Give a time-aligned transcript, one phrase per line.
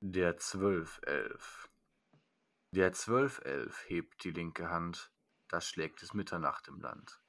[0.00, 1.68] Der Zwölfelf.
[2.70, 5.10] Der Zwölfelf hebt die linke Hand,
[5.48, 7.20] da schlägt es Mitternacht im Land.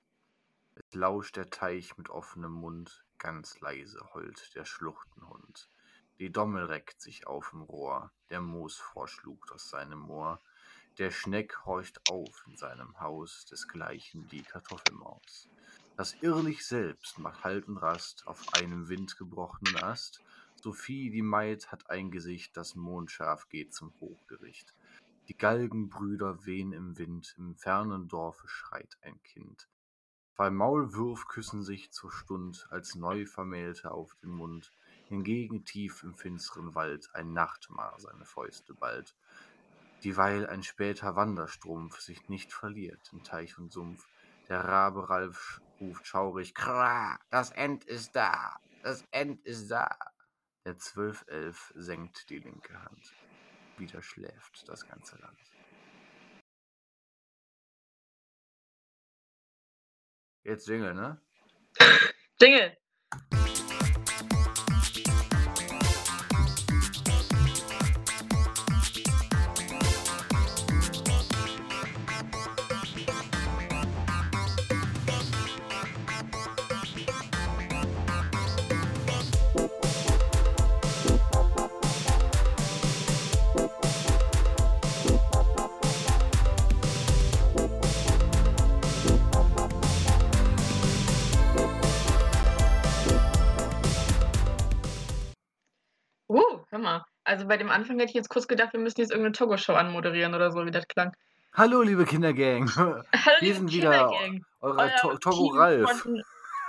[0.76, 5.68] Es lauscht der Teich mit offenem Mund, ganz leise heult der Schluchtenhund.
[6.20, 10.40] Die Dommel reckt sich auf im Rohr, der Moosfrosch lugt aus seinem Moor,
[11.00, 15.50] der Schneck horcht auf in seinem Haus, desgleichen die Kartoffelmaus.
[15.98, 20.22] Das Irrlich selbst macht Halt und Rast auf einem windgebrochenen Ast,
[20.64, 24.74] Sophie, die Maid, hat ein Gesicht, das mondscharf geht zum Hochgericht.
[25.28, 29.70] Die Galgenbrüder wehen im Wind, im fernen Dorfe schreit ein Kind.
[30.36, 34.72] Zwei Maulwürf küssen sich zur Stund, als Neuvermählte auf den Mund,
[35.08, 39.16] hingegen tief im finsteren Wald ein Nachtmar seine Fäuste ballt.
[40.04, 44.08] Dieweil ein später Wanderstrumpf sich nicht verliert in Teich und Sumpf,
[44.48, 49.90] der Rabe Ralf ruft schaurig, Kra, das End ist da, das End ist da.
[50.70, 53.12] Der Zwölfelf senkt die linke Hand.
[53.80, 55.40] Wieder schläft das ganze Land.
[60.44, 61.20] Jetzt Jingle, ne?
[62.40, 62.78] Jingle.
[96.82, 97.04] Mal.
[97.24, 100.34] Also bei dem Anfang hätte ich jetzt kurz gedacht, wir müssen jetzt irgendeine Togo-Show anmoderieren
[100.34, 101.14] oder so, wie das klang.
[101.54, 102.70] Hallo, liebe Kindergang.
[102.76, 104.12] Hallo, Wir liebe sind wieder
[104.62, 106.02] Euer To Togo Team Ralf.
[106.02, 106.24] von...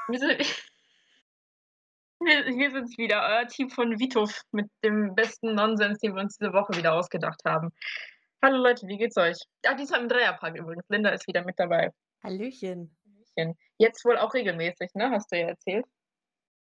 [0.08, 0.38] Wir, sind...
[2.20, 6.36] wir, wir sind's wieder, euer Team von Vitov mit dem besten Nonsens, den wir uns
[6.36, 7.70] diese Woche wieder ausgedacht haben.
[8.42, 9.36] Hallo Leute, wie geht's euch?
[9.66, 10.84] Ah, diesmal im Dreierpack übrigens.
[10.88, 11.91] Linda ist wieder mit dabei.
[12.25, 12.97] Hallöchen.
[13.04, 13.59] Hallöchen.
[13.78, 15.10] Jetzt wohl auch regelmäßig, ne?
[15.10, 15.84] Hast du ja erzählt.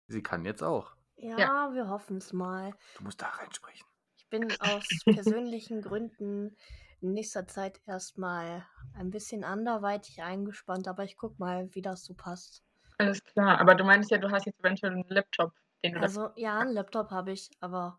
[0.07, 0.95] Sie kann jetzt auch.
[1.17, 2.73] Ja, wir hoffen es mal.
[2.97, 3.87] Du musst da reinsprechen.
[4.17, 6.57] Ich bin aus persönlichen Gründen
[7.01, 12.15] in nächster Zeit erstmal ein bisschen anderweitig eingespannt, aber ich guck mal, wie das so
[12.15, 12.63] passt.
[12.99, 15.53] Alles klar, aber du meinst ja, du hast jetzt eventuell einen Laptop,
[15.85, 16.01] den du.
[16.01, 17.99] Also, ja, einen Laptop habe ich, aber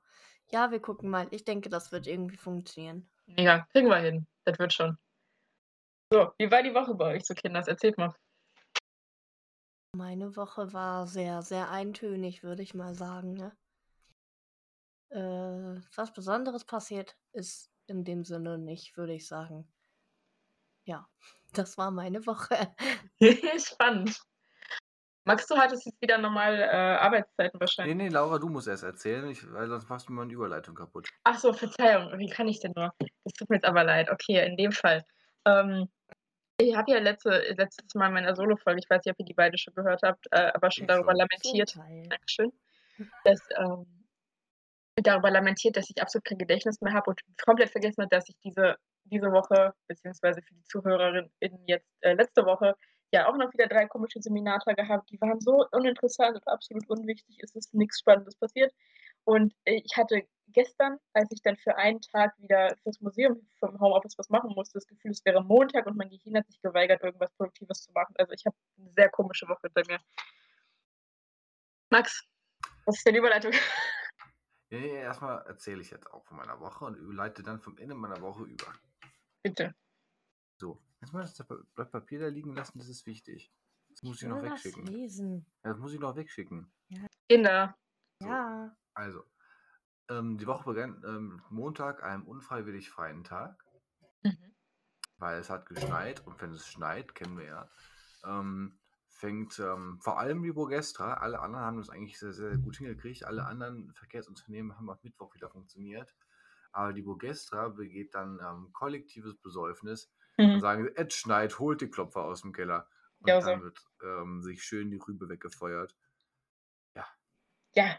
[0.51, 1.27] ja, wir gucken mal.
[1.31, 3.09] Ich denke, das wird irgendwie funktionieren.
[3.25, 4.27] Mega, kriegen wir hin.
[4.45, 4.97] Das wird schon.
[6.11, 7.67] So, wie war die Woche bei euch so, Kinders?
[7.67, 8.13] Erzählt mal.
[9.95, 13.33] Meine Woche war sehr, sehr eintönig, würde ich mal sagen.
[13.33, 13.55] Ne?
[15.11, 19.71] Äh, was Besonderes passiert ist in dem Sinne nicht, würde ich sagen.
[20.85, 21.07] Ja,
[21.53, 22.73] das war meine Woche.
[23.59, 24.19] Spannend.
[25.25, 26.65] Max, du hattest jetzt wieder normal äh,
[26.97, 27.95] Arbeitszeiten Nee, wahrscheinlich.
[27.95, 31.07] nee, Laura, du musst erst erzählen, ich, weil sonst machst du mir meine Überleitung kaputt.
[31.23, 32.17] Ach so, Verzeihung.
[32.17, 32.91] Wie kann ich denn nur?
[33.23, 34.09] Das tut mir jetzt aber leid.
[34.09, 35.05] Okay, in dem Fall.
[35.45, 35.87] Ähm,
[36.69, 39.33] ich habe ja letzte, letztes Mal in meiner Solo-Folge, ich weiß nicht, ob ihr die
[39.33, 41.75] beide schon gehört habt, äh, aber schon Ich darüber lamentiert.
[42.09, 42.51] Dankeschön.
[43.23, 43.85] Dass, ähm,
[44.95, 48.35] darüber lamentiert, dass ich absolut kein Gedächtnis mehr habe und komplett vergessen habe, dass ich
[48.43, 51.31] diese, diese Woche, beziehungsweise für die Zuhörerinnen
[51.65, 52.75] jetzt äh, letzte Woche,
[53.11, 55.09] ja auch noch wieder drei komische Seminare gehabt.
[55.11, 57.37] Die waren so uninteressant und absolut unwichtig.
[57.41, 58.73] Es ist nichts Spannendes passiert.
[59.25, 63.79] Und äh, ich hatte gestern, als ich dann für einen Tag wieder fürs Museum vom
[63.79, 67.01] Homeoffice was machen musste, das Gefühl, es wäre Montag und mein Gehirn hat sich geweigert,
[67.01, 68.13] irgendwas Produktives zu machen.
[68.17, 69.99] Also ich habe eine sehr komische Woche hinter mir.
[71.89, 72.23] Max,
[72.85, 73.51] was ist denn die Überleitung?
[74.69, 78.19] Nee, erstmal erzähle ich jetzt auch von meiner Woche und leite dann vom Ende meiner
[78.21, 78.73] Woche über.
[79.43, 79.75] Bitte.
[80.59, 81.45] So, jetzt mal das
[81.75, 83.51] Blatt Papier da liegen lassen, das ist wichtig.
[83.89, 84.85] Das muss ich Ich noch wegschicken.
[84.87, 85.45] lesen.
[85.63, 86.71] Ja, das muss ich noch wegschicken.
[87.29, 87.77] Kinder.
[88.19, 88.27] So.
[88.27, 88.75] Ja.
[88.95, 89.23] Also,
[90.09, 93.65] ähm, die Woche begann ähm, Montag, einem unfreiwillig freien Tag,
[94.23, 94.53] Mhm.
[95.17, 97.71] weil es hat geschneit und wenn es schneit, kennen wir ja,
[98.23, 102.77] ähm, fängt ähm, vor allem die Burgestra, alle anderen haben das eigentlich sehr, sehr gut
[102.77, 106.15] hingekriegt, alle anderen Verkehrsunternehmen haben ab Mittwoch wieder funktioniert,
[106.71, 110.11] aber die Burgestra begeht dann ähm, kollektives Besäufnis
[110.51, 110.61] und Mhm.
[110.61, 113.51] sagen, es schneit, holt die Klopfer aus dem Keller und Ja, so.
[113.51, 115.95] dann wird ähm, sich schön die Rübe weggefeuert.
[117.75, 117.97] Ja.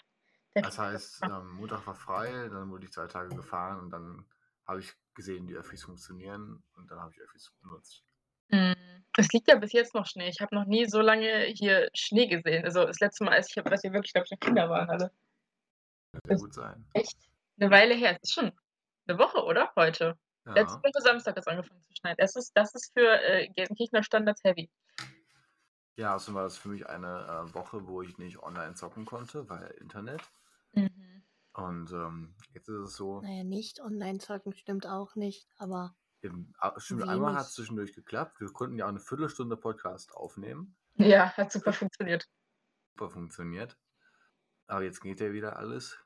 [0.54, 4.24] Das heißt, ähm, Montag war frei, dann wurde ich zwei Tage gefahren und dann
[4.66, 8.02] habe ich gesehen, die Öffis funktionieren und dann habe ich Öffis benutzt.
[9.16, 10.28] Es liegt ja bis jetzt noch Schnee.
[10.28, 12.64] Ich habe noch nie so lange hier Schnee gesehen.
[12.64, 15.10] Also das letzte Mal, als ich, als wir wirklich, glaube ich, noch Kinder waren alle.
[16.12, 16.84] Das kann gut sein.
[16.92, 17.16] Echt?
[17.58, 18.12] Eine Weile her.
[18.22, 18.52] Es ist schon
[19.08, 19.72] eine Woche, oder?
[19.76, 20.16] Heute.
[20.44, 20.82] Letzte Ja.
[20.84, 22.16] Woche Samstag es angefangen zu schneien.
[22.18, 24.70] Das ist, das ist für äh, Gelsenkirchener Standards heavy.
[25.96, 29.48] ja, außerdem war das für mich eine äh, Woche, wo ich nicht online zocken konnte,
[29.48, 30.22] weil Internet.
[31.54, 36.52] Und ähm, jetzt ist es so, Naja, nicht online zocken stimmt auch nicht, aber im,
[36.78, 37.54] stimmt, einmal hat es wenig.
[37.54, 38.40] zwischendurch geklappt.
[38.40, 40.76] Wir konnten ja auch eine Viertelstunde Podcast aufnehmen.
[40.96, 42.28] Ja, hat super funktioniert.
[42.96, 43.78] Super funktioniert.
[44.66, 45.98] Aber jetzt geht ja wieder alles.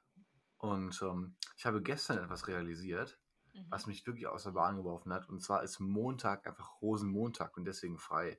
[0.59, 3.19] Und ähm, ich habe gestern etwas realisiert,
[3.55, 3.67] Mhm.
[3.71, 5.29] was mich wirklich aus der Bahn geworfen hat.
[5.29, 8.39] Und zwar ist Montag einfach Rosenmontag und deswegen frei.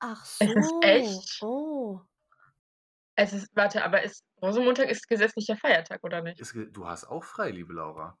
[0.00, 0.80] ach Es ist so.
[0.82, 1.42] echt?
[1.42, 2.00] Oh.
[3.14, 6.40] Es ist, warte, aber ist Rosenmontag ist gesetzlicher Feiertag, oder nicht?
[6.40, 8.18] Ist, du hast auch frei, liebe Laura.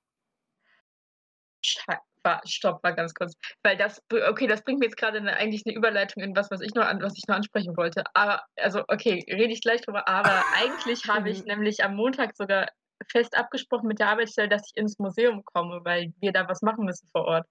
[1.64, 3.34] Schei- War, stopp, mal ganz kurz.
[3.64, 6.60] Weil das, okay, das bringt mir jetzt gerade eine, eigentlich eine Überleitung in was, was
[6.60, 8.04] ich noch, an, was ich noch ansprechen wollte.
[8.14, 10.06] Aber, also, okay, rede ich gleich drüber.
[10.06, 11.46] Aber eigentlich habe ich Mhm.
[11.46, 12.68] nämlich am Montag sogar
[13.10, 16.84] fest abgesprochen mit der Arbeitsstelle, dass ich ins Museum komme, weil wir da was machen
[16.84, 17.46] müssen vor Ort.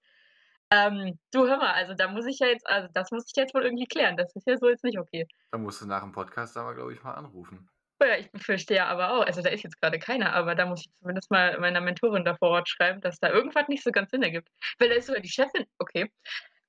[0.72, 3.52] Ähm, du hör mal, also da muss ich ja jetzt, also das muss ich jetzt
[3.54, 4.16] wohl irgendwie klären.
[4.16, 5.26] Das ist ja so jetzt nicht okay.
[5.50, 7.68] Da musst du nach dem Podcast aber, glaube ich, mal anrufen.
[8.02, 10.90] Ja, ich verstehe aber auch, also da ist jetzt gerade keiner, aber da muss ich
[10.98, 14.22] zumindest mal meiner Mentorin da vor Ort schreiben, dass da irgendwas nicht so ganz Sinn
[14.22, 14.48] ergibt.
[14.78, 16.10] Weil da ist sogar die Chefin, okay.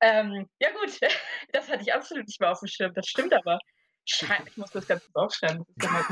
[0.01, 0.99] Ähm, ja gut,
[1.53, 3.57] das hatte ich absolut nicht mehr auf dem Schirm, das stimmt aber.
[4.05, 5.63] Schei ich muss das Ganze aufschreiben.
[5.81, 6.05] Ja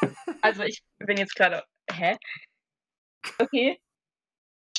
[0.42, 2.16] also ich bin jetzt gerade, hä?
[3.38, 3.80] Okay.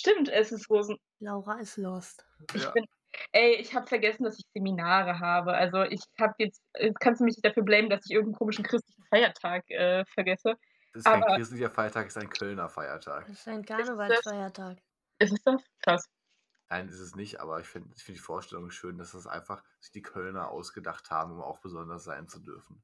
[0.05, 0.97] Stimmt, es ist Rosen.
[1.19, 2.25] Laura ist lost.
[2.53, 2.71] Ich Ja.
[2.71, 2.85] bin,
[3.31, 5.53] ey, ich habe vergessen, dass ich Seminare habe.
[5.53, 8.65] Also ich habe jetzt, jetzt kannst du mich nicht dafür blamen, dass ich irgendeinen komischen
[8.65, 10.55] christlichen Feiertag äh, vergesse.
[10.91, 13.27] Das ist kein Aber- christlicher Feiertag, es ist ein Kölner Feiertag.
[13.27, 14.77] Das ist ein Karnevalsfeiertag.
[15.19, 15.63] Ist es das?
[15.81, 16.09] Krass.
[16.69, 19.63] Nein, ist es nicht, aber ich finde ich find die Vorstellung schön, dass das einfach
[19.79, 22.83] sich die Kölner ausgedacht haben, um auch besonders sein zu dürfen.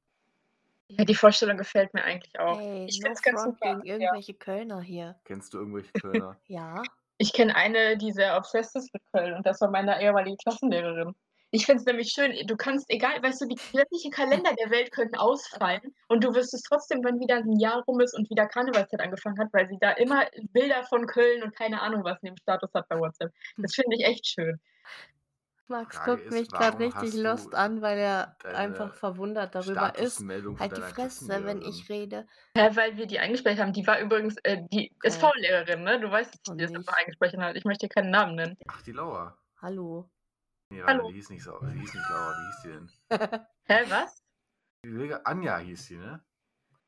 [0.88, 2.58] Ja, die Vorstellung gefällt mir eigentlich auch.
[2.60, 3.74] Ey, ich no find's ganz front super.
[3.76, 3.94] gegen Ja.
[3.94, 5.20] irgendwelche Kölner hier.
[5.24, 6.36] Kennst du irgendwelche Kölner?
[6.46, 6.82] Ja.
[7.22, 11.14] Ich kenne eine, die sehr obsessed ist mit Köln und das war meine ehemalige Klassenlehrerin.
[11.50, 14.90] Ich finde es nämlich schön, du kannst, egal, weißt du, die sämtliche Kalender der Welt
[14.90, 18.46] könnten ausfallen und du wirst es trotzdem, wenn wieder ein Jahr rum ist und wieder
[18.46, 20.24] Karnevalszeit angefangen hat, weil sie da immer
[20.54, 23.32] Bilder von Köln und keine Ahnung was neben Status hat bei WhatsApp.
[23.58, 24.58] Das finde ich echt schön.
[25.70, 30.22] Max Frage guckt ist, mich gerade richtig lost an, weil er einfach verwundert darüber ist.
[30.58, 32.26] Halt die Fresse, wenn ich rede.
[32.56, 33.72] Ja, weil wir die eingesprochen haben.
[33.72, 35.32] Die war übrigens, äh, die ist Okay.
[35.32, 36.00] V-Lehrerin, ne?
[36.00, 37.56] Du weißt, dass die das einfach eingesprochen hat.
[37.56, 38.58] Ich möchte hier keinen Namen nennen.
[38.68, 39.38] Ach, die Laura.
[39.62, 40.10] Hallo.
[40.70, 41.08] Nee, Hallo.
[41.08, 41.58] die hieß nicht so.
[41.62, 43.46] Die hieß nicht Laura, wie hieß die denn?
[43.64, 44.22] Hä, was?
[44.84, 46.24] Die Anja hieß die, ne?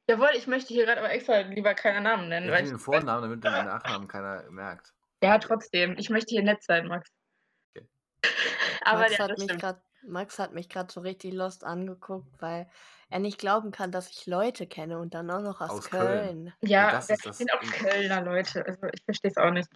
[0.08, 2.46] Jawohl, ich möchte hier gerade aber extra lieber keinen Namen nennen.
[2.46, 4.92] Ja, weil den ich, Vornamen, damit den Nachnamen keiner merkt.
[5.22, 5.96] ja, trotzdem.
[5.98, 7.08] Ich möchte hier nett sein, Max.
[7.74, 7.86] Okay.
[8.84, 12.28] Aber Max, ja, hat das mich grad, Max hat mich gerade so richtig lost angeguckt,
[12.40, 12.68] weil
[13.08, 16.06] er nicht glauben kann, dass ich Leute kenne und dann auch noch aus, Aus Köln.
[16.50, 16.54] Köln.
[16.62, 18.64] Ja, das das ist das- sind auch Kölner Leute.
[18.66, 19.68] Also ich verstehe es auch nicht.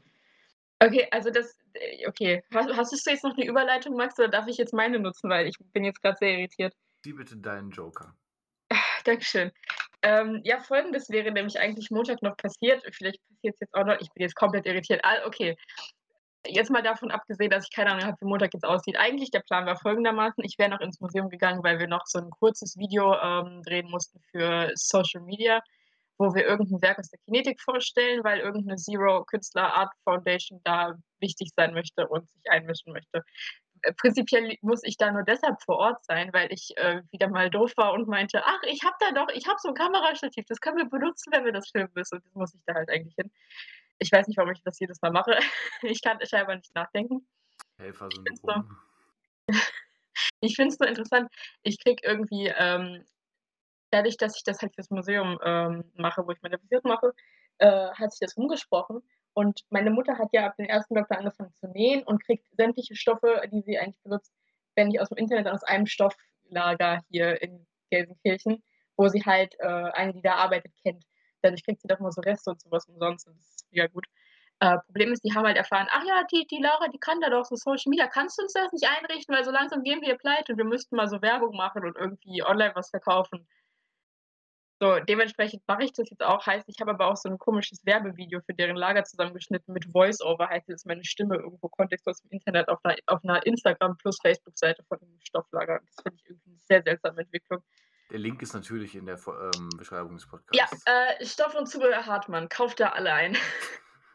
[0.78, 2.44] Okay, also das, äh, okay.
[2.54, 5.46] Hast, hast du jetzt noch eine Überleitung, Max, oder darf ich jetzt meine nutzen, weil
[5.46, 6.74] ich bin jetzt gerade sehr irritiert.
[7.04, 8.14] Sieh bitte deinen Joker.
[9.04, 9.52] Dankeschön.
[10.02, 12.82] Ähm, ja, folgendes wäre nämlich eigentlich Montag noch passiert.
[12.92, 13.98] Vielleicht passiert es jetzt auch noch.
[14.00, 15.00] Ich bin jetzt komplett irritiert.
[15.04, 15.56] Ah, okay.
[16.48, 18.96] Jetzt mal davon abgesehen, dass ich keine Ahnung habe, wie Montag jetzt aussieht.
[18.98, 22.18] Eigentlich der Plan war folgendermaßen: Ich wäre noch ins Museum gegangen, weil wir noch so
[22.18, 25.60] ein kurzes Video ähm, drehen mussten für Social Media,
[26.18, 30.94] wo wir irgendein Werk aus der Kinetik vorstellen, weil irgendeine Zero Künstler Art Foundation da
[31.20, 33.22] wichtig sein möchte und sich einmischen möchte.
[33.82, 37.50] Äh, Prinzipiell muss ich da nur deshalb vor Ort sein, weil ich äh, wieder mal
[37.50, 40.60] doof war und meinte, ach, ich habe da doch, ich habe so ein Kamerastativ, das
[40.60, 42.16] können wir benutzen, wenn wir das filmen müssen.
[42.16, 43.30] Und das muss ich da halt eigentlich hin.
[43.98, 45.38] Ich weiß nicht, warum ich das jedes Mal mache.
[45.82, 47.26] Ich kann scheinbar nicht nachdenken.
[47.78, 48.76] Helfersyndrom.
[50.40, 51.30] Ich finde es nur interessant.
[51.62, 53.04] Ich kriege irgendwie, ähm,
[53.90, 57.12] dadurch, dass ich das halt fürs Museum ähm, mache, wo ich meine Visite mache,
[57.58, 59.02] äh, hat sich das rumgesprochen.
[59.34, 62.96] Und meine Mutter hat ja ab dem ersten Doktor angefangen zu nähen und kriegt sämtliche
[62.96, 64.32] Stoffe, die sie eigentlich benutzt,
[64.74, 68.62] wenn nicht aus dem Internet, aus einem Stofflager hier in Gelsenkirchen,
[68.96, 71.04] wo sie halt äh, eine, die da arbeitet, kennt.
[71.46, 74.06] Dadurch kriegt sie doch mal so Reste und sowas umsonst und das ist mega gut.
[74.60, 77.28] Äh, Problem ist, die haben halt erfahren, ach ja, die, die Laura, die kann da
[77.28, 78.06] doch so Social Media.
[78.06, 80.96] Kannst du uns das nicht einrichten, weil so langsam gehen wir pleite und wir müssten
[80.96, 83.46] mal so Werbung machen und irgendwie online was verkaufen.
[84.78, 86.46] So, dementsprechend mache ich das jetzt auch.
[86.46, 90.48] Heißt, ich habe aber auch so ein komisches Werbevideo für deren Lager zusammengeschnitten mit Voice-Over.
[90.50, 94.18] Heißt, dass meine Stimme irgendwo Kontext aus dem Internet auf einer, auf einer Instagram plus
[94.20, 95.80] Facebook-Seite von dem Stofflager.
[95.86, 97.62] Das finde ich irgendwie eine sehr seltsame Entwicklung.
[98.10, 100.82] Der Link ist natürlich in der ähm, Beschreibung des Ja, Podcasts.
[100.86, 102.48] äh, Stoff und Zubehör Hartmann.
[102.48, 103.36] Kauft da alle ein.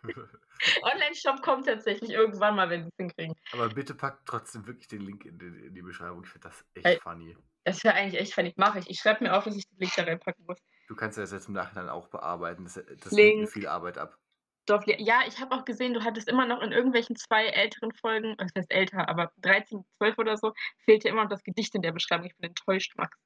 [0.84, 3.36] Online-Shop kommt tatsächlich irgendwann mal, wenn sie es hinkriegen.
[3.52, 6.24] Aber bitte packt trotzdem wirklich den Link in die, in die Beschreibung.
[6.24, 7.00] Ich finde das echt Ey.
[7.00, 7.36] funny.
[7.64, 8.54] Das wäre eigentlich echt funny.
[8.58, 8.90] Mache ich.
[8.90, 10.58] Ich schreibe mir auf, dass ich den Link da reinpacken muss.
[10.88, 12.64] Du kannst das jetzt im Nachhinein auch bearbeiten.
[12.64, 14.18] Das, das nimmt mir viel Arbeit ab.
[14.64, 18.36] Stoffli ja, ich habe auch gesehen, du hattest immer noch in irgendwelchen zwei älteren Folgen,
[18.38, 20.54] das heißt älter, aber 13, 12 oder so,
[20.86, 22.28] fehlte immer noch das Gedicht in der Beschreibung.
[22.28, 23.18] Ich bin enttäuscht, Max.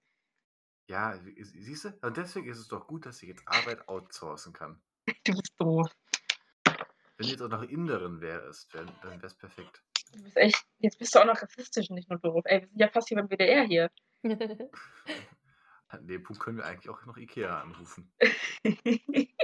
[0.88, 1.98] Ja, siehst du?
[2.02, 4.80] Und deswegen ist es doch gut, dass ich jetzt Arbeit outsourcen kann.
[5.24, 5.92] Du bist doof.
[7.18, 9.82] Wenn du jetzt auch noch Inderin wärst, wär, dann wäre es perfekt.
[10.12, 12.44] Du bist echt, jetzt bist du auch noch rassistisch und nicht nur doof.
[12.46, 13.90] Ey, wir sind ja fast hier beim WDR hier.
[15.88, 18.12] An dem Punkt können wir eigentlich auch noch Ikea anrufen.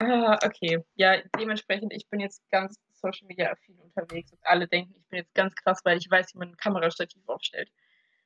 [0.00, 0.84] ah, okay.
[0.96, 5.18] Ja, dementsprechend, ich bin jetzt ganz Social Media affin unterwegs und alle denken, ich bin
[5.18, 7.70] jetzt ganz krass, weil ich weiß, wie man ein Kamerastativ aufstellt.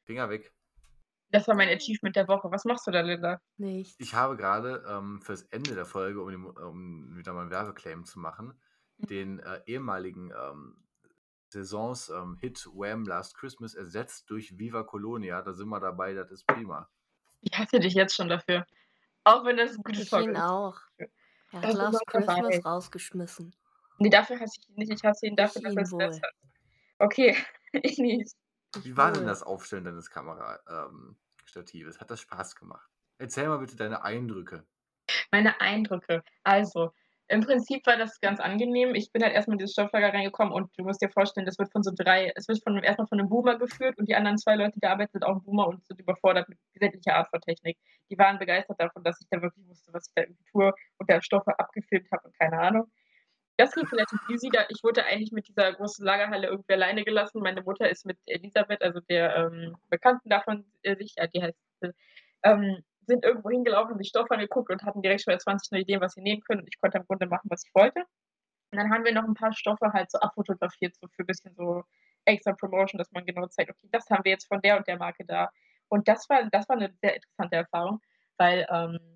[0.04, 0.52] Finger weg.
[1.32, 2.50] Das war mein Achievement der Woche.
[2.52, 3.40] Was machst du da, Linda?
[3.56, 3.96] Nichts.
[3.98, 8.04] Ich habe gerade ähm, fürs Ende der Folge, um, den, um wieder mal einen Werbeclaim
[8.04, 8.54] zu machen,
[8.98, 9.06] Mhm.
[9.06, 10.76] den äh, ehemaligen ähm,
[11.48, 13.04] Saisons-Hit Wham!
[13.04, 15.42] Last Christmas ersetzt durch Viva Colonia.
[15.42, 16.88] Da sind wir dabei, das ist prima.
[17.40, 18.66] Ich hasse dich jetzt schon dafür.
[19.24, 20.40] Auch wenn das ein gutes Ich Song ihn ist.
[20.40, 20.76] auch.
[20.98, 21.08] Er
[21.52, 22.40] hat Also Last noch dabei.
[22.40, 23.54] Christmas rausgeschmissen.
[23.98, 24.92] Nee, dafür hasse ich ihn nicht.
[24.92, 26.32] Ich hasse ihn dafür, Ich dass ihn er es hat.
[26.98, 27.36] Okay,
[27.72, 28.34] ich nicht.
[28.76, 30.10] Ich Wie war denn das Aufstellen deines
[31.52, 32.00] Kamerastatives?
[32.00, 32.88] Hat das Spaß gemacht?
[33.18, 34.64] Erzähl mal bitte deine Eindrücke.
[35.30, 36.22] Meine Eindrücke.
[36.42, 36.90] Also,
[37.28, 38.94] im Prinzip war das ganz angenehm.
[38.94, 41.70] Ich bin halt erstmal in dieses Stofflager reingekommen und du musst dir vorstellen, das wird
[41.72, 44.56] von so drei, es wird von erstmal von einem Boomer geführt und die anderen zwei
[44.56, 47.78] Leute, die da arbeiten, sind auch Boomer und sind überfordert mit sämtlicher Art von Technik.
[48.10, 51.10] Die waren begeistert davon, dass ich da wirklich wusste, was ich da irgendwie tue und
[51.10, 52.90] da Stoffe abgefilmt habe und keine Ahnung.
[53.58, 54.48] Das lief relativ easy.
[54.50, 57.40] Da ich wurde eigentlich mit dieser großen Lagerhalle irgendwie alleine gelassen.
[57.42, 61.58] Meine Mutter ist mit Elisabeth, also der ähm, Bekannten davon, äh, sich, ja, die heißt,
[61.82, 61.92] äh,
[62.44, 66.14] ähm, sind irgendwo hingelaufen, sich Stoff angeguckt und hatten direkt schon 20 neue Ideen, was
[66.14, 66.60] sie nehmen können.
[66.60, 68.00] Und ich konnte im Grunde machen, was ich wollte.
[68.72, 71.54] Und dann haben wir noch ein paar Stoffe halt so abfotografiert, so für ein bisschen
[71.54, 71.84] so
[72.24, 74.98] extra Promotion, dass man genau zeigt, okay, das haben wir jetzt von der und der
[74.98, 75.50] Marke da.
[75.88, 78.00] Und das war, das war eine sehr interessante Erfahrung,
[78.38, 79.11] weil ähm,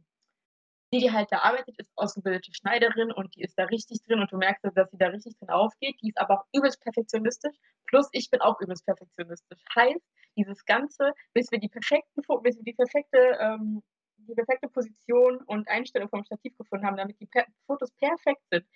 [0.93, 4.31] die, die halt da arbeitet, ist ausgebildete Schneiderin und die ist da richtig drin und
[4.31, 5.97] du merkst, dass sie da richtig drin aufgeht.
[6.03, 7.57] Die ist aber auch übelst perfektionistisch.
[7.87, 9.63] Plus ich bin auch übelst perfektionistisch.
[9.75, 10.05] Heißt,
[10.37, 13.83] dieses Ganze, bis wir die perfekten, bis wir die perfekte, ähm,
[14.19, 18.67] die perfekte Position und Einstellung vom Stativ gefunden haben, damit die per Fotos perfekt sind,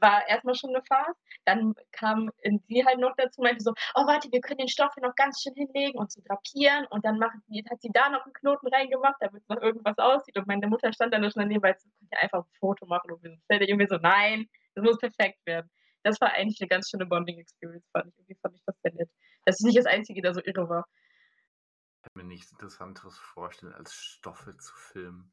[0.00, 1.18] war erstmal schon eine Phase.
[1.44, 5.06] Dann kam sie halt noch dazu, meinte so, oh warte, wir können den Stoff hier
[5.06, 8.32] noch ganz schön hinlegen und so drapieren und dann die, hat sie da noch einen
[8.34, 11.90] Knoten reingemacht, damit noch irgendwas aussieht und meine Mutter stand dann schon daneben, weil sie
[11.98, 15.70] konnte einfach ein Foto machen und wir sind wir so, nein, das muss perfekt werden.
[16.02, 18.18] Das war eigentlich eine ganz schöne Bonding-Experience, fand ich.
[18.18, 19.10] Irgendwie fand ich das sehr nett.
[19.44, 20.86] Das ist nicht das Einzige, der so irre war.
[21.96, 25.32] Ich kann mir nichts Interessanteres vorstellen, als Stoffe zu filmen.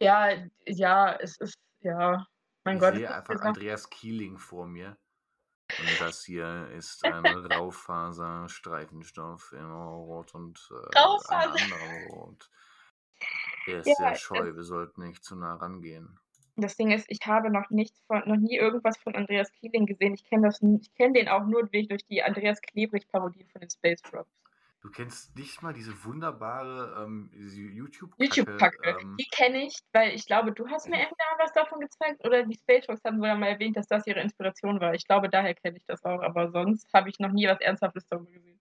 [0.00, 0.30] Ja,
[0.66, 2.26] ja, es ist, ja,
[2.64, 2.94] mein ich Gott.
[2.94, 4.96] sehe es ist einfach Andreas Kieling vor mir.
[5.78, 11.54] Und das hier ist ein Raufaser-Streifenstoff in Rot und äh, ein Raufaser.
[11.54, 12.50] anderer Rot.
[13.66, 16.18] Er ist Ja, sehr scheu, wir sollten nicht zu nah rangehen.
[16.56, 20.14] Das Ding ist, ich habe noch nichts von, noch nie irgendwas von Andreas Kieling gesehen.
[20.14, 24.00] Ich kenne das, ich kenne den auch nur durch, die Andreas Klebrich-Parodie von den Space
[24.02, 24.30] Frogs.
[24.84, 28.22] Du kennst nicht mal diese wunderbare ähm, YouTube-Kacke.
[28.22, 28.98] YouTube-Kacke.
[29.00, 32.42] Ähm, Die kenne ich, weil ich glaube, du hast mir entweder was davon gezeigt oder
[32.42, 34.92] die Space Frogs haben sogar mal erwähnt, dass das ihre Inspiration war.
[34.92, 38.06] Ich glaube, daher kenne ich das auch, aber sonst habe ich noch nie was Ernsthaftes
[38.08, 38.60] darüber gesehen.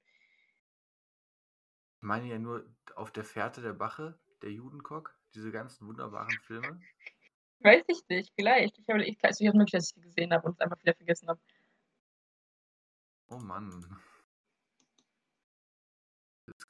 [1.97, 2.65] ich meine ja nur
[2.95, 6.79] auf der Fährte der Bache, der Judenkock, diese ganzen wunderbaren Filme.
[7.59, 8.79] Weiß ich nicht, vielleicht.
[8.79, 10.81] Ich habe ich, also ich habe möglich, dass ich die gesehen habe und es einfach
[10.81, 11.41] wieder vergessen habe.
[13.27, 13.99] Oh Mann.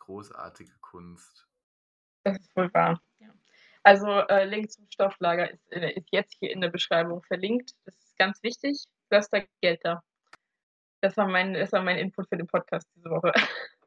[0.03, 1.47] Großartige Kunst.
[2.25, 3.01] Das ist wohl wahr.
[3.19, 3.33] Ja.
[3.83, 7.71] Also äh, Link zum Stofflager ist, äh, ist jetzt hier in der Beschreibung verlinkt.
[7.85, 8.83] Das ist ganz wichtig.
[9.09, 10.03] Lasst da Geld da.
[11.01, 13.31] Das war mein, das war mein Input für den Podcast diese Woche.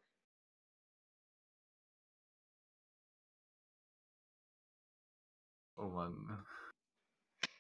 [5.78, 6.46] Oh Mann.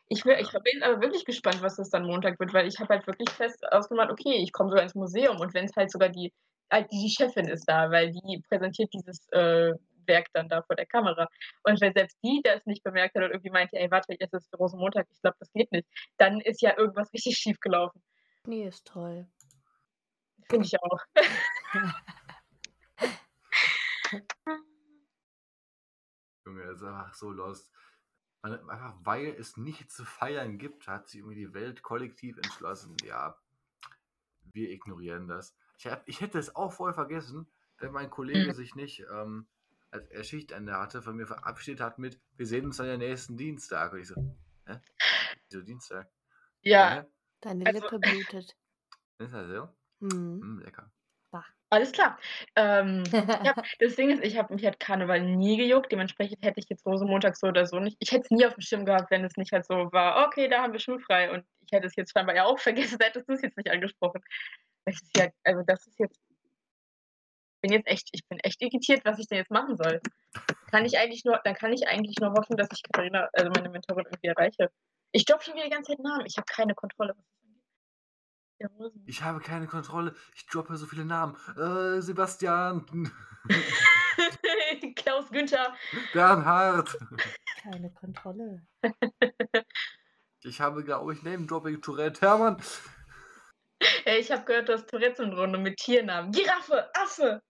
[0.08, 2.94] Ich, will, ich bin aber wirklich gespannt, was das dann Montag wird, weil ich habe
[2.94, 6.08] halt wirklich fest ausgemacht, okay, ich komme sogar ins Museum und wenn es halt sogar
[6.08, 6.32] die,
[6.70, 9.72] halt die Chefin ist da, weil die präsentiert dieses äh,
[10.06, 11.28] Werk dann da vor der Kamera.
[11.64, 14.52] Und wenn selbst die das nicht bemerkt hat und irgendwie meinte, ey, warte, jetzt ist
[14.58, 18.02] Rosenmontag, ich glaube, das geht nicht, dann ist ja irgendwas richtig schief gelaufen.
[18.46, 19.26] Nee, ist toll.
[20.48, 21.00] Finde ich auch.
[26.46, 27.72] Junge, das ist einfach so lost.
[28.42, 32.96] Einfach weil es nichts zu feiern gibt, hat sich irgendwie die Welt kollektiv entschlossen.
[33.04, 33.36] Ja,
[34.52, 35.56] wir ignorieren das.
[35.78, 37.46] Ich, hab, ich hätte es auch voll vergessen,
[37.78, 38.54] wenn mein Kollege Mhm.
[38.54, 39.46] sich nicht, ähm,
[39.90, 43.36] als er Schichtende hatte, von mir verabschiedet hat mit, wir sehen uns dann ja nächsten
[43.36, 43.92] Dienstag.
[43.92, 44.14] Und ich so,
[44.66, 44.74] hä?
[45.48, 46.08] Wieso Dienstag?
[46.62, 47.06] Ja, Hä?
[47.40, 48.56] Deine Also- Lippe blutet.
[49.18, 49.68] Ist das so?
[50.00, 50.10] Hm.
[50.42, 50.90] Hm, lecker.
[51.68, 52.18] alles klar.
[52.54, 53.02] Ähm,
[53.44, 56.86] ja, das Ding ist, ich habe mich hat Karneval nie gejuckt, dementsprechend hätte ich jetzt
[56.86, 57.96] Rosenmontag so oder so nicht.
[58.00, 60.48] Ich hätte es nie auf dem Schirm gehabt, wenn es nicht halt so war, okay,
[60.48, 63.32] da haben wir schulfrei und ich hätte es jetzt scheinbar ja auch vergessen, hättest du
[63.34, 64.22] es jetzt nicht angesprochen.
[64.86, 66.20] Das ist ja, also das ist jetzt
[67.66, 70.00] bin jetzt echt, ich bin echt irritiert, was ich denn jetzt machen soll.
[70.70, 73.68] Kann ich eigentlich nur, dann kann ich eigentlich nur hoffen, dass ich Katharina, also meine
[73.68, 74.70] Mentorin irgendwie erreiche.
[75.12, 76.26] Ich droppe schon wieder die ganze Zeit Namen.
[76.26, 77.14] Ich habe keine Kontrolle.
[77.16, 77.62] was das angeht.
[78.58, 79.04] Ja, Rosen.
[79.06, 80.14] Ich habe keine Kontrolle.
[80.34, 81.36] Ich droppe so viele Namen.
[81.56, 83.10] Äh, Sebastian.
[84.96, 85.74] Klaus Günther.
[86.12, 86.96] Bernhard.
[87.62, 88.66] Keine Kontrolle.
[90.42, 92.20] Ich habe, glaube ich, Name-Dropping Tourette.
[92.20, 92.62] Hermann.
[94.04, 96.32] Ey, ich habe gehört, du hast Tourette-Syndrom mit Tiernamen.
[96.32, 97.42] Giraffe, Affe.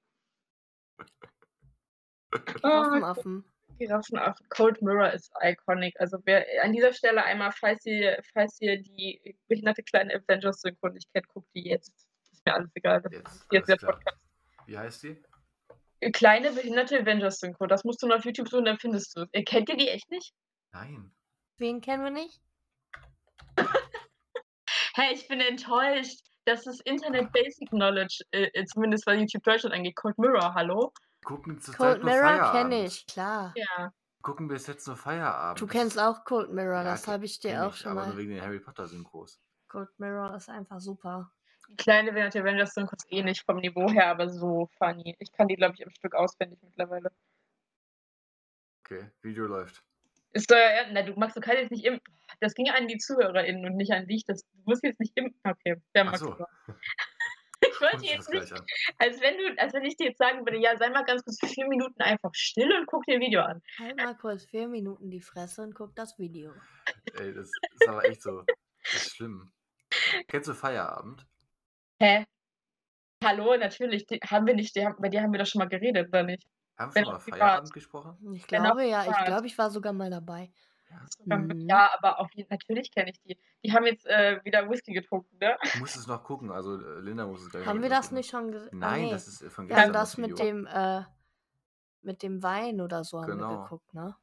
[2.62, 3.44] Ah, Waffenaffen.
[3.78, 4.42] Giraffenaffe.
[4.48, 5.94] Cold Mirror ist iconic.
[6.00, 10.94] Also wer an dieser Stelle einmal, falls ihr, falls ihr die behinderte kleine Avengers Synchron
[10.94, 11.92] nicht kennt, guckt die jetzt.
[12.32, 13.02] Ist mir alles egal.
[13.02, 13.92] Das Jetzt, ist jetzt der klar.
[13.92, 14.18] Podcast.
[14.66, 15.22] Wie heißt die?
[16.12, 17.66] Kleine behinderte Avengers Synchro.
[17.66, 19.28] Das musst du nur auf YouTube suchen, dann findest du es.
[19.32, 20.34] Äh, Kennt ihr die echt nicht?
[20.72, 21.14] Nein.
[21.58, 22.40] Wen kennen wir nicht?
[24.96, 26.24] Hey, ich bin enttäuscht.
[26.46, 29.94] Das ist Internet Basic Knowledge, äh, zumindest was YouTube Deutschland angeht.
[29.94, 30.90] Cold Mirror, hallo?
[31.22, 33.52] Gucken zurzeit Cold nur Mirror kenne ich, klar.
[33.56, 33.92] Ja.
[34.22, 35.60] Gucken wir jetzt nur Feierabend.
[35.60, 38.06] Du kennst auch Cold Mirror, Ja, das habe ich dir auch ich, schon aber mal.
[38.08, 39.38] nur wegen den Harry Potter Synchros.
[39.68, 41.30] Cold Mirror ist einfach super.
[41.68, 45.14] Die kleine behinderte Avengers Synchro ist eh nicht vom Niveau her, aber so funny.
[45.18, 47.10] Ich kann die, glaube ich, im Stück auswendig mittlerweile.
[48.82, 49.84] Okay, Video läuft.
[50.36, 51.98] Ist doch, ja, na, du Max, du kannst jetzt nicht im.
[52.40, 54.24] Das ging an die ZuhörerInnen und nicht an dich.
[54.26, 55.34] Das, du musst jetzt nicht im.
[55.44, 56.20] Okay, der Max.
[56.20, 56.36] so.
[57.62, 58.52] Ich wollte jetzt nicht,
[58.98, 61.40] als wenn du, als wenn ich dir jetzt sagen würde, ja, sei mal ganz kurz
[61.40, 63.62] vier Minuten einfach still und guck dir ein Video an.
[63.78, 66.52] Halt mal kurz vier Minuten die Fresse und guck das Video.
[67.18, 68.42] Ey, das ist aber echt so.
[68.84, 69.50] Das ist schlimm.
[70.28, 71.26] Kennst du Feierabend?
[71.98, 72.24] Hä?
[73.24, 75.68] Hallo, natürlich, die, haben wir nicht, die, haben- bei dir haben wir doch schon mal
[75.68, 76.46] geredet, oder nicht?
[76.78, 77.18] Haben wir schon mal.
[77.20, 78.32] Feierabend gesprochen?
[78.34, 80.52] Ich glaube ja, ich glaube, ich war sogar mal dabei.
[81.26, 81.36] Ja.
[81.36, 81.60] Mhm.
[81.68, 83.36] Ja, aber auf jeden natürlich kenne ich die.
[83.64, 85.56] Die haben jetzt äh, wieder Whisky getrunken, ne?
[85.64, 88.16] Ich muss es noch gucken, also äh, Linda muss es gleich Haben wir das gucken.
[88.18, 88.78] nicht schon gesehen?
[88.78, 90.44] Nein, das ist äh, von Wir gestern haben das mit Video.
[90.44, 91.02] dem, äh,
[92.02, 93.62] mit dem Wein oder so haben wir Genau.
[93.64, 94.14] geguckt, ne?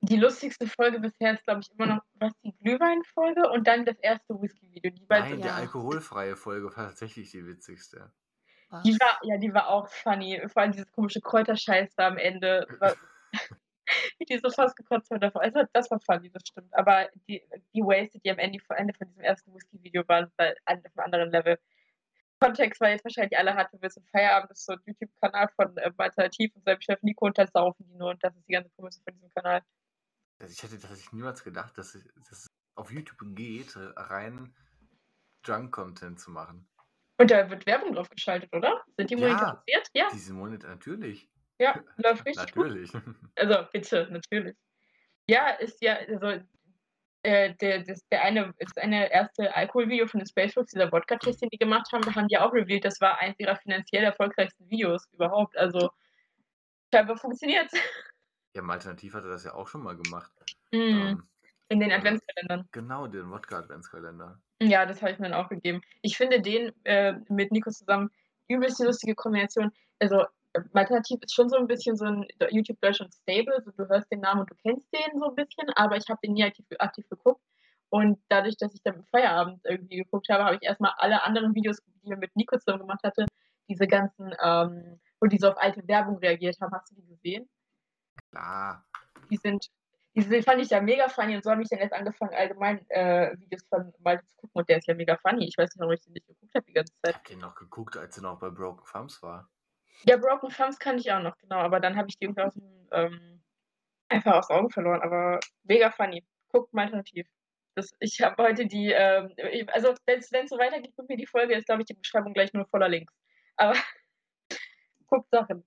[0.00, 3.98] Die lustigste Folge bisher ist, glaube ich, immer noch was die Glühwein-Folge und dann das
[3.98, 4.90] erste Whisky-Video.
[4.90, 5.54] Die beiden Nein, sind die Ja.
[5.56, 8.10] alkoholfreie Folge war tatsächlich die witzigste.
[8.72, 8.82] Was?
[8.84, 10.40] Die war, ja, die war auch funny.
[10.48, 12.66] Vor allem dieses komische Kräuterscheiß da am Ende.
[12.78, 12.94] War,
[14.18, 15.42] wie die so fast gekotzt haben davor.
[15.42, 16.72] Also, das war funny, das stimmt.
[16.72, 20.56] Aber die, die Wasted, die am Ende, Ende von diesem ersten Whisky-Video waren, war auf
[20.64, 21.58] einem anderen Level.
[22.40, 25.76] Kontext war jetzt wahrscheinlich alle hatten wir zum Feierabend, das ist so ein YouTube-Kanal von
[25.76, 28.52] äh, Alternativ und seinem Chef Nico und da saufen die nur und das ist die
[28.52, 29.62] ganze Prämisse von diesem Kanal.
[30.40, 34.52] Also ich hätte tatsächlich niemals gedacht, dass es, dass es auf YouTube geht, äh, rein
[35.44, 36.68] Junk-Content zu machen.
[37.22, 38.84] Und da wird Werbung drauf geschaltet, oder?
[38.96, 39.88] Sind die monetarisiert?
[39.94, 41.30] Ja, Diese Monate natürlich.
[41.60, 42.66] ja, läuft richtig gut.
[42.66, 42.92] Natürlich.
[43.36, 44.56] Also bitte, natürlich.
[45.28, 46.42] Ja, ist ja, also
[47.22, 51.50] äh, der, das, der eine, das eine erste Alkoholvideo von den Spacebooks, dieser Wodka-Test, den
[51.50, 55.06] die gemacht haben, da haben die auch revealed, das war eins ihrer finanziell erfolgreichsten Videos
[55.12, 55.56] überhaupt.
[55.56, 55.90] Also
[56.92, 57.70] scheinbar funktioniert
[58.54, 60.32] Ja, im Alternativ hatte das ja auch schon mal gemacht.
[60.72, 61.28] mm, Ähm,
[61.72, 62.68] in den Adventskalendern.
[62.70, 64.38] genau, den Wodka-Adventskalender.
[64.60, 65.80] Ja, das habe ich mir dann auch gegeben.
[66.02, 68.10] Ich finde den äh, mit Nico zusammen
[68.48, 69.72] übelst die lustige Kombination.
[69.98, 70.26] Also
[70.74, 73.62] Alternativ ist schon so ein bisschen so ein YouTube Deutschland Stable.
[73.64, 76.20] So, du hörst den Namen und du kennst den so ein bisschen, aber ich habe
[76.22, 77.40] den nie aktiv, aktiv geguckt.
[77.88, 81.54] Und dadurch, dass ich dann im Feierabend irgendwie geguckt habe, habe ich erstmal alle anderen
[81.54, 83.26] Videos, die wir mit Nico zusammen gemacht hatte,
[83.68, 86.72] diese ganzen, ähm, wo die so auf alte Werbung reagiert haben.
[86.72, 87.48] Hast du die gesehen?
[88.30, 88.84] Klar.
[89.30, 89.66] Die sind,
[90.14, 93.32] diese fand ich ja mega funny und so habe ich dann erst angefangen, allgemein äh,
[93.38, 95.46] Videos von Malte zu gucken und der ist ja mega funny.
[95.46, 97.14] Ich weiß nicht, warum ich den nicht geguckt habe die ganze Ich Zeit.
[97.14, 99.48] habe den noch geguckt, als er noch bei Broken Thumbs war.
[100.04, 102.54] Ja, Broken Thumbs kann ich auch noch, genau, aber dann habe ich die irgendwie aus
[102.54, 103.42] dem, ähm,
[104.08, 106.26] einfach aus den Augen verloren, aber mega funny.
[106.48, 107.26] Guckt mal alternativ.
[107.74, 111.26] Das, ich habe heute die, ähm, ich, also wenn es so weitergeht, guckt mir die
[111.26, 113.14] Folge, ist glaube ich die Beschreibung gleich nur voller Links.
[113.56, 113.74] Aber
[115.06, 115.64] guckt Sachen.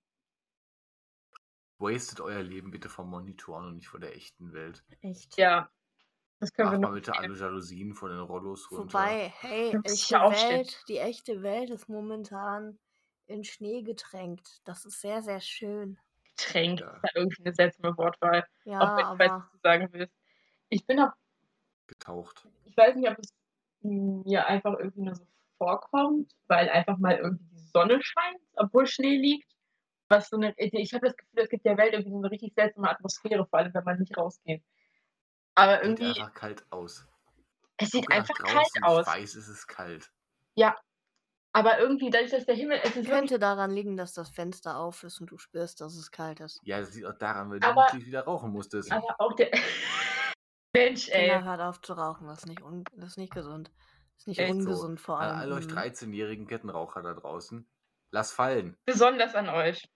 [1.78, 4.84] Wastet euer Leben bitte vom Monitoren und nicht vor der echten Welt.
[5.00, 5.36] Echt.
[5.36, 5.70] Ja.
[6.38, 8.92] Das können Macht wir mal bitte alle Jalousien von den Rollos runter.
[8.92, 10.16] Wobei, hey, echte.
[10.16, 12.78] Welt, die echte Welt ist momentan
[13.26, 14.60] in Schnee getränkt.
[14.64, 15.98] Das ist sehr, sehr schön.
[16.36, 16.80] Getränkt.
[16.80, 16.86] Ja.
[16.86, 18.46] Das ist ja irgendwie eine seltsame Wortwahl.
[18.64, 20.14] Ja, auch wenn du weißt, aber was du sagen willst.
[20.68, 21.12] Ich bin auch,
[21.86, 22.46] Getaucht.
[22.64, 23.32] ich weiß nicht, ob es
[23.80, 29.16] mir einfach irgendwie nur so vorkommt, weil einfach mal irgendwie die Sonne scheint, obwohl Schnee
[29.16, 29.55] liegt.
[30.08, 32.54] Was so eine, ich habe das Gefühl, es gibt der Welt irgendwie so eine richtig
[32.54, 34.62] seltsame Atmosphäre, vor allem wenn man nicht rausgeht.
[35.56, 37.06] Aber Sieht irgendwie, einfach kalt aus.
[37.78, 39.06] es sieht Guck nach einfach kalt Ich aus.
[39.06, 40.12] weiß, es ist kalt.
[40.54, 40.76] Ja.
[41.52, 44.76] Aber irgendwie, dadurch, dass der Himmel, es ist wirklich, könnte daran liegen, dass das Fenster
[44.78, 46.60] auf ist und du spürst, dass es kalt ist.
[46.64, 48.92] Ja, das liegt auch daran, weil du Aber- natürlich wieder rauchen musstest.
[48.92, 49.50] aber auch der,
[50.74, 51.30] Mensch, ey.
[51.30, 53.70] Kinder, hört auf zu rauchen, das ist nicht, un das ist nicht gesund.
[54.14, 54.58] Das ist nicht Echt so.
[54.58, 55.52] ungesund vor An allem.
[55.52, 55.72] all euch Mhm.
[55.78, 57.66] 13-jährigen Kettenraucher da draußen,
[58.10, 58.76] Lass fallen.
[58.84, 59.88] besonders an euch.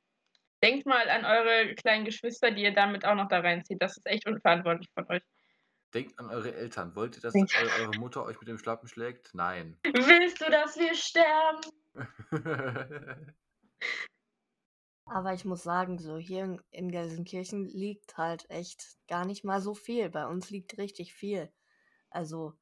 [0.63, 3.81] Denkt mal an eure kleinen Geschwister, die ihr damit auch noch da reinzieht.
[3.81, 5.23] Das ist echt unverantwortlich von euch.
[5.95, 6.95] Denkt an eure Eltern.
[6.95, 7.47] Wollt ihr, dass eu
[7.81, 9.31] eure Mutter euch mit dem Schlappen schlägt?
[9.35, 9.79] Nein.
[9.85, 11.61] Willst du, dass wir sterben?
[15.07, 19.61] Aber ich muss sagen, so hier in, in Gelsenkirchen liegt halt echt gar nicht mal
[19.61, 20.09] so viel.
[20.09, 21.53] Bei uns liegt richtig viel.
[22.11, 22.57] Also,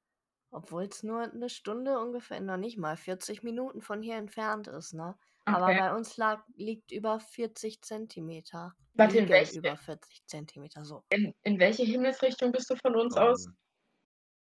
[0.51, 4.95] obwohl es nur eine Stunde ungefähr, noch nicht mal 40 Minuten von hier entfernt ist,
[4.95, 5.17] ne?
[5.45, 5.79] Aber Okay.
[5.79, 8.75] bei uns lag, liegt über 40 Zentimeter.
[8.95, 11.05] Warte, in welche- über 40 Zentimeter, so.
[11.11, 13.47] In, in welche Himmelsrichtung bist du von uns aus?
[13.47, 13.59] Norden.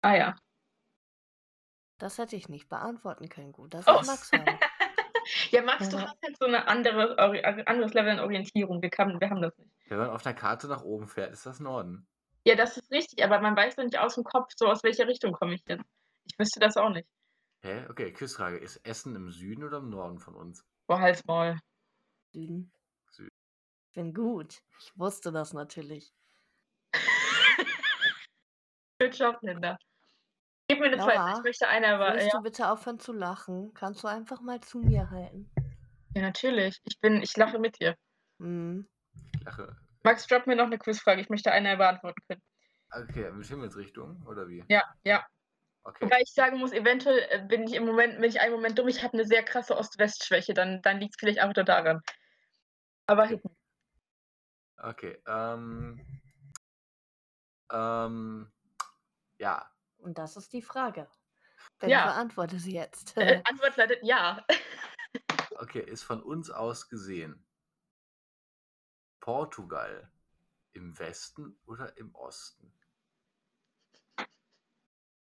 [0.02, 0.36] Ah ja.
[2.00, 3.52] Das hätte ich nicht beantworten können.
[3.52, 4.02] Gut, dass Oh.
[4.06, 4.32] Max.
[5.52, 6.04] Ja, Max, du Ja.
[6.08, 8.82] hast halt so ein andere, anderes Level an Orientierung.
[8.82, 9.70] Wir, kann, wir haben das nicht.
[9.88, 12.08] Wenn man auf der Karte nach oben fährt, ist das Norden.
[12.50, 15.08] Ja, das ist richtig, aber man weiß doch nicht aus dem Kopf, so aus welcher
[15.08, 15.86] Richtung komme ich jetzt.
[16.26, 17.08] Ich wüsste das auch nicht.
[17.62, 17.86] Hä?
[17.88, 18.58] Okay, Quizfrage.
[18.58, 20.66] Ist Essen im Süden oder im Norden von uns?
[20.88, 21.60] Boah, halt's Maul.
[22.34, 22.72] Süden.
[23.12, 23.30] Süden.
[23.86, 24.64] Ich bin gut.
[24.80, 26.12] Ich wusste das natürlich.
[29.00, 29.78] Good job, Linda.
[30.68, 31.18] Gib mir eine zweite.
[31.18, 33.76] Laura, Ich möchte eine, aber Willst ja, du bitte aufhören zu lachen?
[33.76, 35.52] Kannst du einfach mal zu mir halten?
[36.16, 36.80] ja, natürlich.
[36.84, 37.96] Ich bin, ich lache mit dir.
[38.40, 38.88] Hm.
[39.36, 39.78] Ich lache.
[40.04, 41.22] Max, drop mir noch eine Quizfrage.
[41.22, 42.42] Ich möchte eine beantworten können.
[42.92, 44.64] Okay, mit Himmelsrichtung oder wie?
[44.70, 45.26] Ja, ja.
[45.84, 46.06] Okay.
[46.06, 48.88] Wobei ich sagen muss, eventuell äh, bin ich im Moment, bin ich einen Moment dumm.
[48.88, 50.54] Ich habe eine sehr krasse Ost-West-Schwäche.
[50.54, 52.02] Dann, dann liegt es vielleicht auch nur daran.
[53.08, 53.30] Aber Okay.
[53.42, 53.58] hinten.
[54.78, 55.22] Okay.
[55.28, 56.22] Ähm.
[57.72, 58.52] Ähm.
[59.38, 59.72] Ja.
[59.98, 61.08] Und das ist die Frage.
[61.80, 62.06] Dann Ja.
[62.06, 63.18] beantworte sie jetzt.
[63.18, 64.46] Äh, Antwort lautet ja.
[65.58, 67.46] Okay, ist von uns aus gesehen
[69.20, 70.12] Portugal
[70.74, 72.74] im Westen oder im Osten?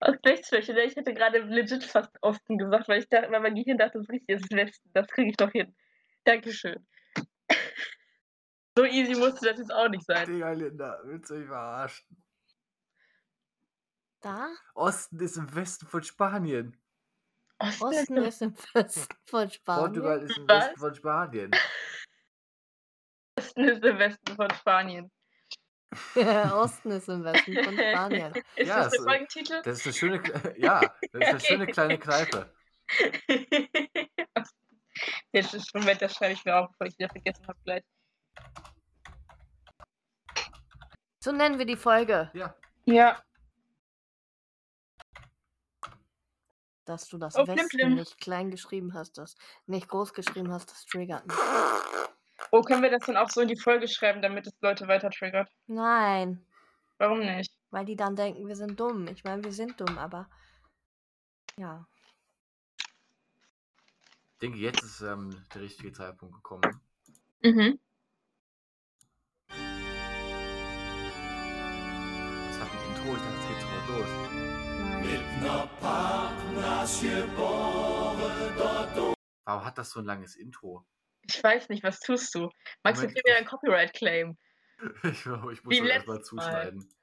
[0.01, 0.73] Ost-West-Schwäche.
[0.73, 0.83] ne?
[0.83, 4.03] Ich hätte gerade legit fast Osten gesagt, weil ich dachte, weil mein Gehirn dachte, das
[4.03, 4.89] ist richtig, es ist Westen.
[4.93, 5.75] Das kriege ich doch hin.
[6.23, 6.87] Dankeschön.
[8.77, 10.25] so easy musste das jetzt auch nicht sein.
[10.25, 12.23] Digga, Linda, willst du mich verarschen?
[14.21, 14.49] da?
[14.73, 16.77] Osten ist im Westen von Spanien.
[17.59, 19.85] Osten ist im Westen von Spanien.
[19.85, 20.65] Portugal ist im Was?
[20.65, 21.51] Westen von Spanien.
[23.39, 25.11] Osten ist im Westen von Spanien.
[26.53, 28.33] Osten ist im Westen von Spanien.
[28.55, 29.61] Ist Ja, das der Folgentitel?
[29.63, 30.23] Das ist eine schöne,
[30.57, 30.81] ja,
[31.13, 32.53] das ist eine schöne kleine Kneipe.
[35.31, 37.83] Jetzt ist Moment, das schreibe ich mir auf, bevor ich wieder vergessen habe gleich.
[41.23, 42.29] So nennen wir die Folge.
[42.33, 43.21] Ja, Ja,
[46.85, 47.95] Dass du das Oh, Plim, Westen Plim.
[47.95, 49.35] nicht klein geschrieben hast, das
[49.67, 51.37] nicht groß geschrieben hast, das triggert mich.
[52.51, 55.09] Oh, können wir das dann auch so in die Folge schreiben, damit es Leute weiter
[55.09, 55.49] triggert?
[55.67, 56.45] Nein,
[56.97, 57.53] Warum nicht?
[57.71, 59.07] weil die dann denken, wir sind dumm.
[59.07, 60.29] Ich meine, wir sind dumm, aber
[61.57, 61.87] ja.
[64.33, 66.81] ich denke, jetzt ist ähm, der richtige Zeitpunkt gekommen.
[67.43, 67.79] Mhm.
[72.47, 74.07] Das hat ein Intro, ich dachte, es geht sofort los.
[74.79, 75.39] Nein.
[79.45, 80.85] Warum hat das so ein langes Intro?
[81.29, 82.49] Ich weiß nicht, was tust du?
[82.83, 83.13] Max, wir Moment.
[83.13, 84.37] kriegen wieder einen Copyright-Claim.
[85.03, 86.43] Ich, glaube, ich muss Wie das erstmal letztes Mal.
[86.43, 86.93] zuschneiden.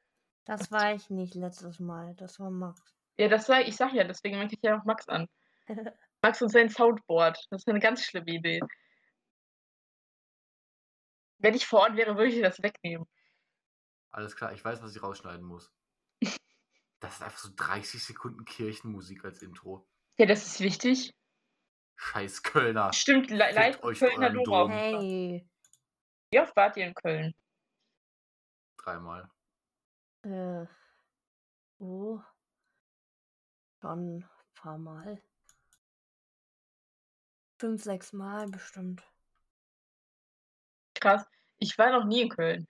[0.47, 2.15] Das war ich nicht letztes Mal.
[2.15, 2.81] Das war Max.
[3.19, 5.29] Ja, das sag ich sag ja, deswegen merke ich ja auch Max an.
[6.23, 7.37] Max und sein Soundboard.
[7.51, 8.61] Das ist eine ganz schlimme Idee.
[11.39, 13.07] Wenn ich vor Ort wäre, würde ich dir das wegnehmen.
[14.11, 15.71] Alles klar, ich weiß, was ich rausschneiden muss.
[17.01, 19.87] Das ist einfach so 30 Sekunden Kirchenmusik als Intro.
[20.17, 21.13] Ja, das ist wichtig.
[21.97, 22.93] Scheiß Kölner.
[22.93, 24.69] Stimmt, le leicht euch Kölner Dora.
[24.69, 25.49] Hey.
[26.31, 27.35] Wie oft wart ihr in Köln?
[28.77, 29.29] Dreimal.
[30.23, 30.67] Äh.
[31.79, 32.21] Oh.
[33.81, 35.23] Schon ein paar Mal.
[37.59, 39.03] Fünf, sechs Mal bestimmt.
[40.95, 41.27] Krass.
[41.59, 42.69] Ich war noch nie in Köln.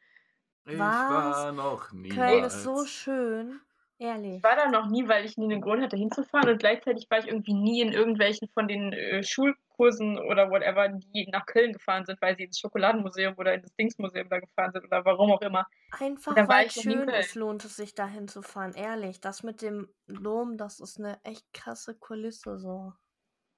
[0.64, 1.10] Ich Was?
[1.10, 2.08] war noch nie.
[2.08, 3.60] Köln ist so schön.
[3.98, 4.36] Ehrlich.
[4.36, 6.50] Ich war da noch nie, weil ich nie den Grund hatte, hinzufahren.
[6.50, 11.26] Und gleichzeitig war ich irgendwie nie in irgendwelchen von den äh, Schulkursen oder whatever, die
[11.32, 15.02] nach Köln gefahren sind, weil sie ins Schokoladenmuseum oder ins Dingsmuseum da gefahren sind oder
[15.06, 15.66] warum auch immer.
[15.98, 18.74] Einfach Da weil ich noch nie in schön ist, lohnt es sich dahin zu fahren.
[18.74, 19.20] Ehrlich.
[19.22, 22.92] Das mit dem Dom, das ist eine echt krasse Kulisse so.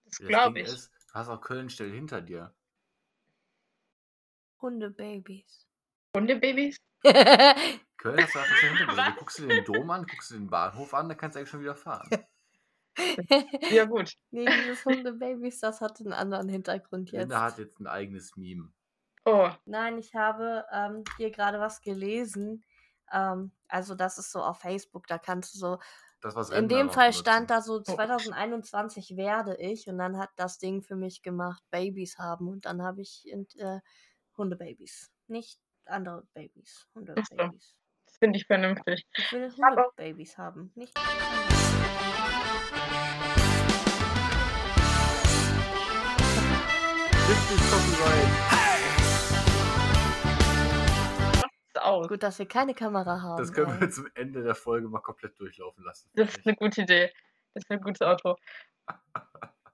[0.05, 0.68] Das Das glaube ich.
[0.68, 2.55] Ist, du hast auch Köln still hinter dir.
[4.61, 5.66] Hundebabys.
[6.14, 6.81] Hundebabys?
[7.02, 8.96] Köln hast du einfach schon hinter dir.
[8.96, 9.06] Was?
[9.06, 11.50] Du guckst dir den Dom an, guckst dir den Bahnhof an, dann kannst du eigentlich
[11.50, 12.08] schon wieder fahren.
[13.70, 14.14] Ja, gut.
[14.32, 17.20] nee, dieses Hundebabys, das hat einen anderen Hintergrund jetzt.
[17.20, 18.72] Linda hat jetzt ein eigenes Meme.
[19.24, 22.64] Oh, Nein, ich habe ähm, hier gerade was gelesen.
[23.12, 25.78] Ähm, also das ist so auf Facebook, da kannst du so.
[26.20, 27.20] Das, was In dem Fall benutzen.
[27.20, 32.18] stand da so 2021 werde ich und dann hat das Ding für mich gemacht, Babys
[32.18, 33.78] haben und dann habe ich äh,
[34.37, 37.01] Hundebabys, nicht andere Babys, so.
[37.01, 37.77] Hundebabys.
[38.07, 39.07] Das finde ich vernünftig.
[39.16, 40.94] Ich will Hundebabys haben, nicht.
[47.70, 48.29] Copyright?
[51.37, 52.09] Macht's aus.
[52.09, 53.38] Gut, dass wir keine Kamera haben.
[53.38, 53.81] Das können ey.
[53.81, 56.11] wir zum Ende der Folge mal komplett durchlaufen lassen.
[56.14, 57.12] Das ist eine gute Idee.
[57.55, 58.37] Das ist ein gutes Auto.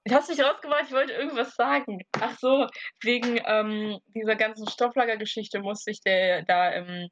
[0.07, 1.99] Du hast dich rausgemacht, ich wollte irgendwas sagen.
[2.21, 2.67] Ach so,
[3.01, 7.09] wegen ähm, dieser ganzen Stofflagergeschichte musste ich der da im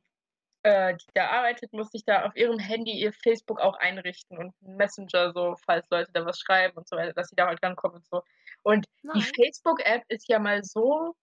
[0.64, 4.54] äh, die da arbeitet, musste ich da auf ihrem Handy ihr Facebook auch einrichten und
[4.64, 7.64] einen Messenger, so falls Leute da was schreiben und so weiter, dass sie da halt
[7.64, 8.22] rankommen und so.
[8.64, 9.34] Und die Nein.
[9.36, 11.16] Facebook-App ist ja mal so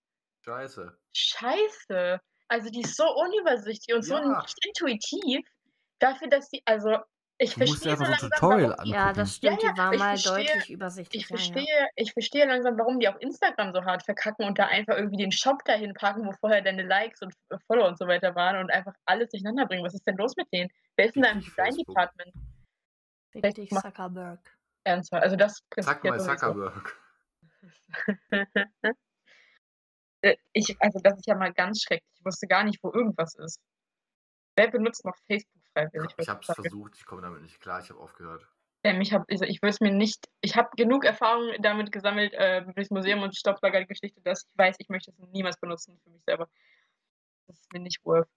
[0.43, 0.45] ich.
[0.47, 0.99] Scheiße.
[1.17, 2.21] scheiße.
[2.49, 4.43] Also die ist so unübersichtlich und so Ja.
[4.43, 5.47] nicht intuitiv
[6.01, 6.99] dafür, dass die, also
[7.43, 9.69] ich Du musst dir einfach so ein langsam, Tutorial warum die, Ja, das stimmt, Ja,
[9.69, 11.23] ja, die war mal verstehe- deutlich übersichtlich.
[11.23, 14.97] ich verstehe, ich verstehe langsam, warum die auf Instagram so hart verkacken und da einfach
[14.97, 17.35] irgendwie den Shop dahin packen, wo vorher deine Likes und
[17.67, 19.85] Follower und so weiter waren und einfach alles durcheinander bringen.
[19.85, 20.71] Was ist denn los mit denen?
[20.97, 21.87] Wer ist denn da im Richtig Design Facebook.
[21.95, 22.33] Department?
[22.35, 24.59] Fick Vielleicht dich, macht- Zuckerberg.
[24.85, 25.23] Ernsthaft.
[25.23, 26.21] Also das Zack mal.
[26.21, 26.97] Zuckerberg.
[30.23, 32.07] Äh, Ich, also das ist ja mal ganz schrecklich.
[32.19, 33.59] Ich wusste gar nicht, wo irgendwas ist.
[34.55, 36.11] Wer benutzt noch Facebook freiwillig?
[36.19, 38.47] Ich habe es versucht, ich komme damit nicht klar, ich habe aufgehört.
[38.83, 42.65] Ähm, ich habe, also ich es mir nicht, ich habe genug Erfahrung damit gesammelt, äh,
[42.73, 46.49] durchs Museum und Stofflagergeschichte, dass ich weiß, ich möchte es niemals benutzen für mich selber.
[47.47, 48.29] Das ist mir nicht worth.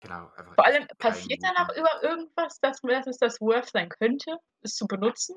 [0.00, 4.38] Genau, Vor allem passiert da noch über irgendwas, dass, dass es das worth sein könnte,
[4.62, 5.36] es zu benutzen?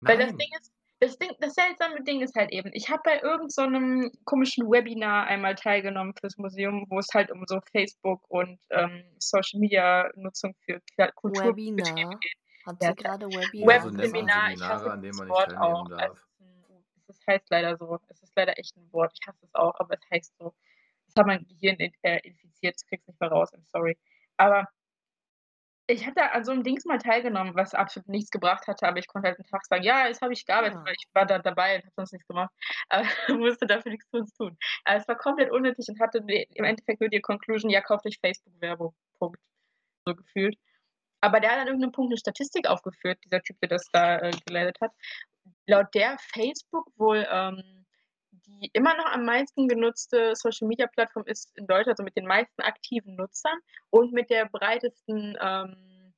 [0.00, 0.38] Weil das Nein.
[0.38, 4.18] Ding ist, das Ding, das seltsame Ding ist halt eben, ich habe bei irgendeinem so
[4.24, 9.60] komischen Webinar einmal teilgenommen fürs Museum, wo es halt um so Facebook und ähm, Social
[9.60, 10.80] Media Nutzung für
[11.14, 12.18] Kulturbetriebe Webinar.
[12.20, 12.32] geht.
[12.66, 15.28] Hat Ja, sie gerade Webinar Ja, so nennt man Webseminar, ich hasse an das man
[15.28, 15.88] nicht Wort teilnehmen auch.
[15.88, 16.26] darf.
[17.08, 17.98] Es, es heißt leider so.
[18.08, 19.12] Es ist leider echt ein Wort.
[19.18, 20.54] Ich hasse es auch, aber es heißt so.
[21.06, 23.98] Das hat mein Gehirn äh, infiziert, das krieg's nicht mehr raus, I'm sorry.
[24.36, 24.68] Aber
[25.90, 29.08] ich hatte an so einem Dings mal teilgenommen, was absolut nichts gebracht hatte, aber ich
[29.08, 30.84] konnte halt einen Tag sagen, ja, jetzt habe ich gearbeitet, Ah.
[30.84, 32.50] weil ich war da dabei und habe sonst nichts gemacht.
[32.88, 34.56] Aber musste dafür nichts für uns tun.
[34.84, 38.18] Aber es war komplett unnötig und hatte im Endeffekt nur die Conclusion, ja, kauft euch
[38.20, 38.94] Facebook-Werbung.
[39.18, 39.40] Punkt.
[40.06, 40.56] So gefühlt.
[41.20, 44.30] Aber der hat an irgendeinem Punkt eine Statistik aufgeführt, dieser Typ, der das da äh,
[44.46, 44.92] geleitet hat.
[45.66, 47.79] Laut der Facebook wohl ähm,
[48.60, 52.26] die immer noch am meisten genutzte Social Media Plattform ist in Deutschland, also mit den
[52.26, 53.58] meisten aktiven Nutzern
[53.90, 56.14] und mit der breitesten, ähm,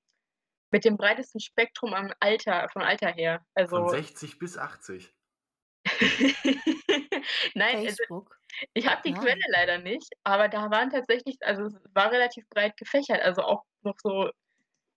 [0.70, 3.44] mit dem breitesten Spektrum am Alter, vom Alter her.
[3.54, 5.14] Von Also 60 bis 80.
[7.54, 8.38] nein, also Facebook.
[8.72, 9.20] ich habe die Nein.
[9.20, 13.64] Quelle leider nicht, aber da waren tatsächlich, also es war relativ breit gefächert, also auch
[13.82, 14.30] noch so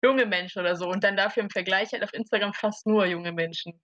[0.02, 3.32] junge Menschen oder so und dann dafür im Vergleich halt auf Instagram fast nur junge
[3.32, 3.80] Menschen.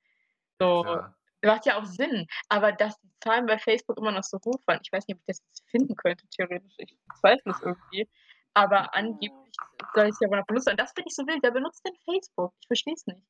[0.58, 1.16] So, Klar.
[1.42, 4.80] Macht ja auch Sinn, aber dass die Zahlen bei Facebook immer noch so hoch waren,
[4.82, 8.08] ich weiß nicht, ob ich das jetzt finden könnte, theoretisch, ich zweifle es irgendwie,
[8.54, 9.54] aber angeblich
[9.94, 11.84] soll ich es ja wohl noch benutzen und das finde ich so wild, wer benutzt
[11.86, 12.54] denn Facebook?
[12.60, 13.22] Ich verstehe es nicht.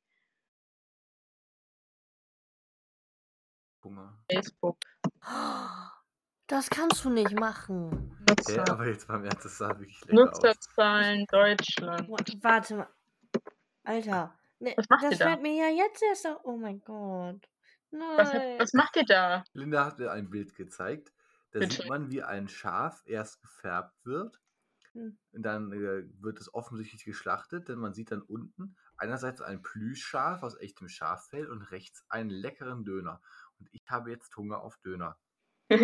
[3.83, 4.13] Hunger.
[4.31, 4.77] Facebook,
[6.47, 8.15] Das kannst du nicht machen.
[8.29, 10.41] Nutzer, aber jetzt beim Ernst, das sah wirklich lecker aus.
[10.43, 12.09] Nutzerzahlen Deutschland.
[12.09, 12.87] Wa- Warte mal.
[13.83, 14.37] Alter.
[14.59, 15.29] Ne, Was macht das da?
[15.29, 16.39] fällt mir ja jetzt erst auf.
[16.43, 17.47] Oh mein Gott.
[17.91, 19.43] Was, hat, was macht ihr da?
[19.53, 21.13] Linda hat mir ein Bild gezeigt.
[21.51, 21.75] Da Bitte.
[21.75, 24.39] sieht man, wie ein Schaf erst gefärbt wird.
[24.93, 25.17] Hm.
[25.31, 30.43] Und dann äh, wird es offensichtlich geschlachtet, denn man sieht dann unten einerseits ein Plüschschaf
[30.43, 33.21] aus echtem Schaffell und rechts einen leckeren Döner.
[33.59, 35.17] Und ich habe jetzt Hunger auf Döner.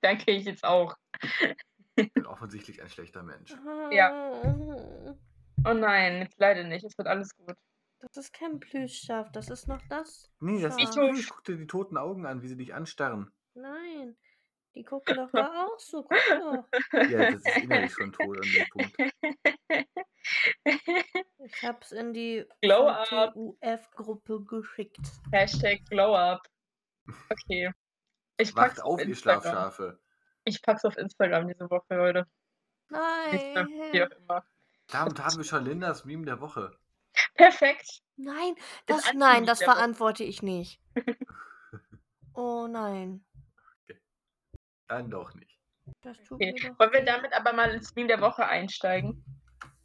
[0.00, 0.96] Danke, ich jetzt auch.
[1.96, 3.54] Ich bin offensichtlich ein schlechter Mensch.
[5.64, 6.84] Oh nein, jetzt leider nicht.
[6.84, 7.56] Es wird alles gut.
[8.00, 10.30] Das ist kein Plüschschaf, das ist noch das.
[10.40, 11.28] Nee, das ist so- Plüsch.
[11.28, 13.30] Guck dir die toten Augen an, wie sie dich anstarren.
[13.54, 14.16] Nein.
[14.74, 16.04] Die gucken doch da auch so.
[16.04, 16.68] Guck doch.
[17.10, 18.94] Ja, das ist innerlich schon tot an dem Punkt.
[21.38, 22.44] Ich hab's in die.
[22.64, 25.00] VTUF-Gruppe geschickt.
[25.32, 26.42] Hashtag Glow Up.
[27.30, 27.72] Okay.
[28.36, 29.42] Ich pack's Wacht auf, ihr Instagram.
[29.42, 29.98] Schlafschafe.
[30.44, 32.26] Ich pack's auf Instagram diese Woche, Leute.
[32.90, 34.12] Nächste, wie Nein.
[34.12, 34.44] auch immer.
[34.88, 36.78] Damit haben wir schon Lindas Meme der Woche.
[37.34, 38.02] Perfekt.
[38.16, 38.54] Nein,
[38.86, 40.80] Das nein, das verantworte ich nicht.
[42.34, 43.22] Oh nein.
[44.88, 45.58] Dann doch nicht.
[46.02, 46.52] Das tut Okay.
[46.52, 49.24] mir doch Wollen wir damit aber mal ins Meme der Woche einsteigen?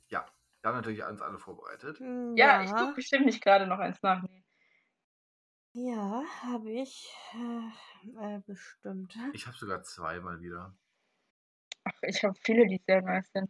[0.09, 0.25] Ja,
[0.61, 1.97] wir haben natürlich uns alle vorbereitet.
[1.99, 4.23] Hm, Ja, ich Ja, gucke bestimmt nicht gerade noch eins nach.
[5.75, 9.15] Ja, habe ich äh, äh, bestimmt.
[9.33, 10.75] Ich habe sogar zwei mal wieder.
[11.85, 13.49] Ach, ich habe viele, die sehr nice sind.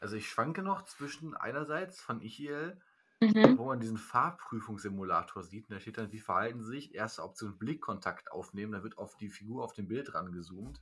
[0.00, 2.80] Also ich schwanke noch zwischen einerseits von Ichiel,
[3.20, 3.58] Mhm.
[3.58, 5.68] wo man diesen Farbprüfungssimulator sieht.
[5.68, 6.94] Und da steht dann, wie verhalten sie sich.
[6.94, 8.72] Erste Option Blickkontakt aufnehmen.
[8.72, 10.80] Da wird auf die Figur auf dem Bild rangezoomt.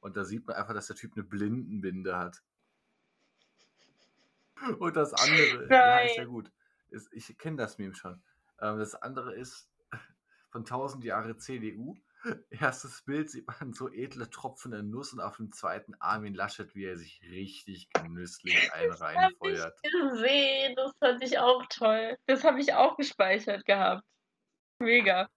[0.00, 2.42] Und da sieht man einfach, dass der Typ eine Blindenbinde hat.
[4.78, 6.50] Und das andere, ja, ist ja gut.
[6.90, 8.22] Ist, ich kenne das Meme schon.
[8.60, 9.68] Ähm, das andere ist
[10.50, 11.96] von 1000 Jahre CDU.
[12.50, 16.84] Erstes Bild sieht man so edle tropfende Nuss und auf dem zweiten Armin Laschet, wie
[16.84, 19.78] er sich richtig genüsslich einen Das habe ich reinfeuert.
[19.82, 20.74] gesehen.
[20.76, 22.16] Das fand ich auch toll.
[22.26, 24.04] Das habe ich auch gespeichert gehabt.
[24.78, 25.28] Mega.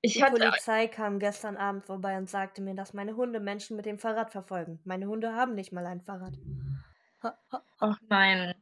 [0.00, 3.76] Ich Die hatte Polizei kam gestern Abend vorbei und sagte mir, dass meine Hunde Menschen
[3.76, 4.80] mit dem Fahrrad verfolgen.
[4.84, 6.34] Meine Hunde haben nicht mal ein Fahrrad.
[7.78, 8.54] Ach nein.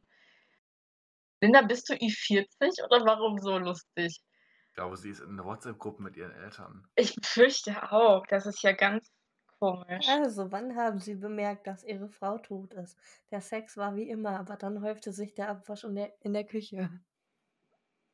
[1.41, 4.21] Linda, bist du Ü40 oder warum so lustig?
[4.71, 6.87] Ich glaube, sie ist in einer WhatsApp-Gruppe mit ihren Eltern.
[6.95, 8.25] Ich befürchte auch.
[8.27, 9.11] Das ist ja ganz
[9.59, 10.07] komisch.
[10.07, 12.97] Also, wann haben Sie bemerkt, dass Ihre Frau tot ist?
[13.31, 16.45] Der Sex war wie immer, aber dann häufte sich der Abwasch in der, in der
[16.45, 16.89] Küche.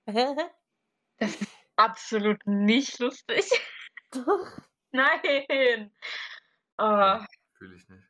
[1.19, 3.49] Das ist absolut nicht lustig.
[4.11, 4.57] Doch.
[4.91, 5.91] Nein.
[6.77, 7.17] Oh,
[7.57, 8.03] Fühle ich nicht.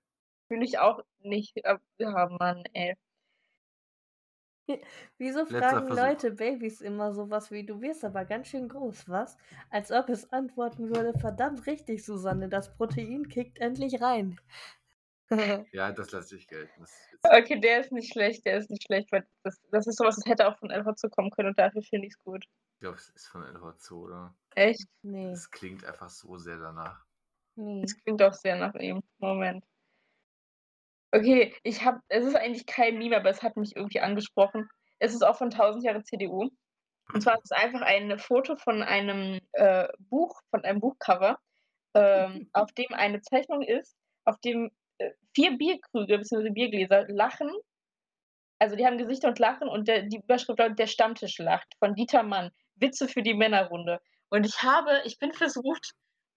[0.47, 1.65] Fühle ich auch nicht.
[1.65, 2.95] ab- Ja, Mann, ey.
[5.17, 5.87] Wieso fragen.
[5.87, 9.37] Leute Babys immer sowas wie, du wirst aber ganz schön groß, was?
[9.69, 14.39] Als ob es antworten würde, verdammt richtig, Susanne, das Protein kickt endlich rein.
[15.73, 16.85] Ja, das lasse ich gelten.
[17.23, 20.25] Okay, der ist nicht schlecht, der ist nicht schlecht, weil das, das ist sowas, das
[20.25, 22.45] hätte auch von LV kommen können und dafür finde ich es gut.
[22.75, 24.35] Ich glaube, es ist von LV2, oder?
[24.55, 24.87] Echt?
[25.01, 27.03] nee, Es klingt einfach so sehr danach.
[27.55, 27.81] nee.
[27.81, 29.03] Das klingt auch sehr nach ihm.
[29.17, 29.65] Moment.
[31.11, 34.67] Okay, ich habe, es ist eigentlich kein Meme, aber es hat mich irgendwie angesprochen.
[34.99, 36.49] Es ist auch von 1000 Jahre CDU.
[37.13, 41.37] Und zwar ist es einfach ein Foto von einem äh, Buch, von einem Buchcover,
[41.93, 46.49] ähm, auf dem eine Zeichnung ist, auf dem äh, vier Bierkrüge bzw.
[46.49, 47.49] Biergläser lachen.
[48.59, 51.95] Also die haben Gesichter und lachen und der, die Überschrift lautet Der Stammtisch lacht von
[51.95, 52.51] Dieter Mann.
[52.75, 53.99] Witze für die Männerrunde.
[54.29, 55.93] Und ich habe, ich bin versucht,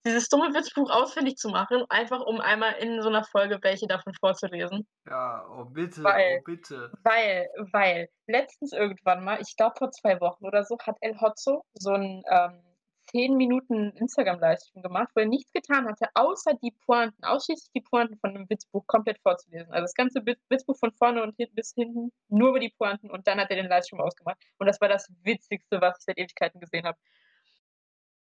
[0.06, 4.14] dieses dumme Witzbuch ausfindig zu machen, einfach um einmal in so einer Folge welche davon
[4.14, 4.86] vorzulesen.
[5.06, 6.92] Ja, oh bitte, Weil- oh bitte.
[7.02, 11.64] Weil, weil, letztens irgendwann mal, ich glaube vor zwei Wochen oder so, hat El Hotzo
[11.74, 12.62] so einen ähm,
[13.10, 18.16] 10 Minuten Instagram-Livestream gemacht, wo er nichts getan hatte, außer die Pointen, ausschließlich die Pointen
[18.18, 19.72] von einem Witzbuch komplett vorzulesen.
[19.72, 23.10] Also das ganze Witz- Witzbuch von vorne und hinten bis hinten, nur über die Pointen
[23.10, 24.38] und dann hat er den Livestream ausgemacht.
[24.58, 26.98] Und das war das Witzigste, was ich seit Ewigkeiten gesehen habe.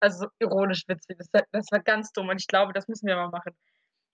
[0.01, 1.17] Also so ironisch witzig.
[1.19, 3.57] Das war, das war ganz dumm und ich glaube, das müssen wir mal machen.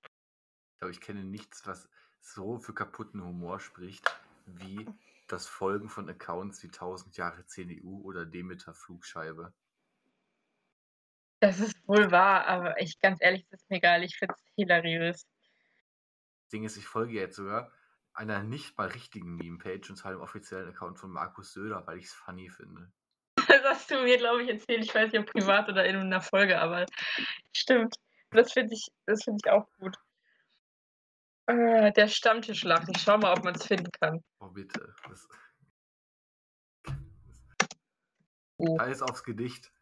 [0.03, 1.89] Ich glaube, ich kenne nichts, was
[2.21, 4.05] so für kaputten Humor spricht,
[4.47, 4.87] wie
[5.29, 9.53] das Folgen von Accounts wie 1000 Jahre CDU oder Demeter Flugscheibe.
[11.41, 14.05] Das ist wohl wahr, aber ich ganz ehrlich, es ist mir egal.
[14.05, 15.27] Ich finde es hilariös.
[16.43, 17.73] Das Ding ist, ich folge jetzt sogar
[18.13, 22.07] einer nicht mal richtigen Meme-Page und zwar dem offiziellen Account von Markus Söder, weil ich
[22.07, 22.93] es funny finde.
[23.81, 24.85] Hast du mir, glaube ich, erzählt.
[24.85, 26.85] Ich weiß nicht, ob privat oder in einer Folge, aber
[27.57, 27.95] stimmt.
[28.31, 29.97] Das finde ich, das finde ich auch gut.
[31.47, 32.87] Äh, der Stammtischlach.
[32.89, 34.23] Ich schau mal, ob man es finden kann.
[34.41, 34.95] Oh bitte.
[35.09, 35.27] Das
[38.59, 38.77] Oh.
[38.79, 39.73] Scheiß aufs Gedicht.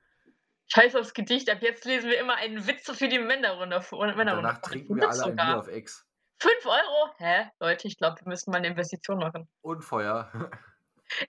[0.69, 1.51] Scheiß aufs Gedicht.
[1.51, 3.79] Ab jetzt lesen wir immer einen Witz für die Männerrunde.
[3.91, 5.59] Und Männerrunde danach trinken wir alle ein Bier sogar.
[5.59, 6.07] auf Ex.
[6.41, 7.11] 5 Euro?
[7.17, 7.51] Hä?
[7.59, 9.49] Leute, ich glaube, wir müssen mal eine Investition machen.
[9.61, 10.31] Und Feuer.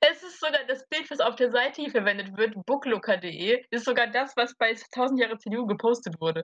[0.02, 4.08] Es ist sogar das Bild, was auf der Seite hier verwendet wird, booklooker.de, ist sogar
[4.08, 6.44] das, was bei 1000 Jahre CDU gepostet wurde.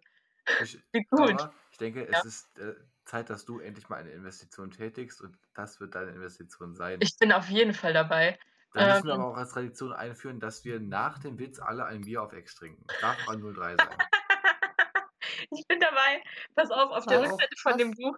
[0.62, 1.50] Ich, Wie gut.
[1.72, 2.20] ich denke, Ja.
[2.20, 6.12] es ist äh, Zeit, dass du endlich mal eine Investition tätigst und das wird deine
[6.12, 7.00] Investition sein.
[7.02, 8.40] Ich bin auf jeden Fall dabei.
[8.74, 11.86] Dann müssen wir ähm, aber auch als Tradition einführen, dass wir nach dem Witz alle
[11.86, 12.86] ein Bier auf Ex trinken.
[13.02, 13.98] Darf aber 03 sein.
[15.52, 16.22] ich bin dabei.
[16.56, 17.22] Pass auf, auf der?
[17.22, 18.18] Rückseite von dem Buch.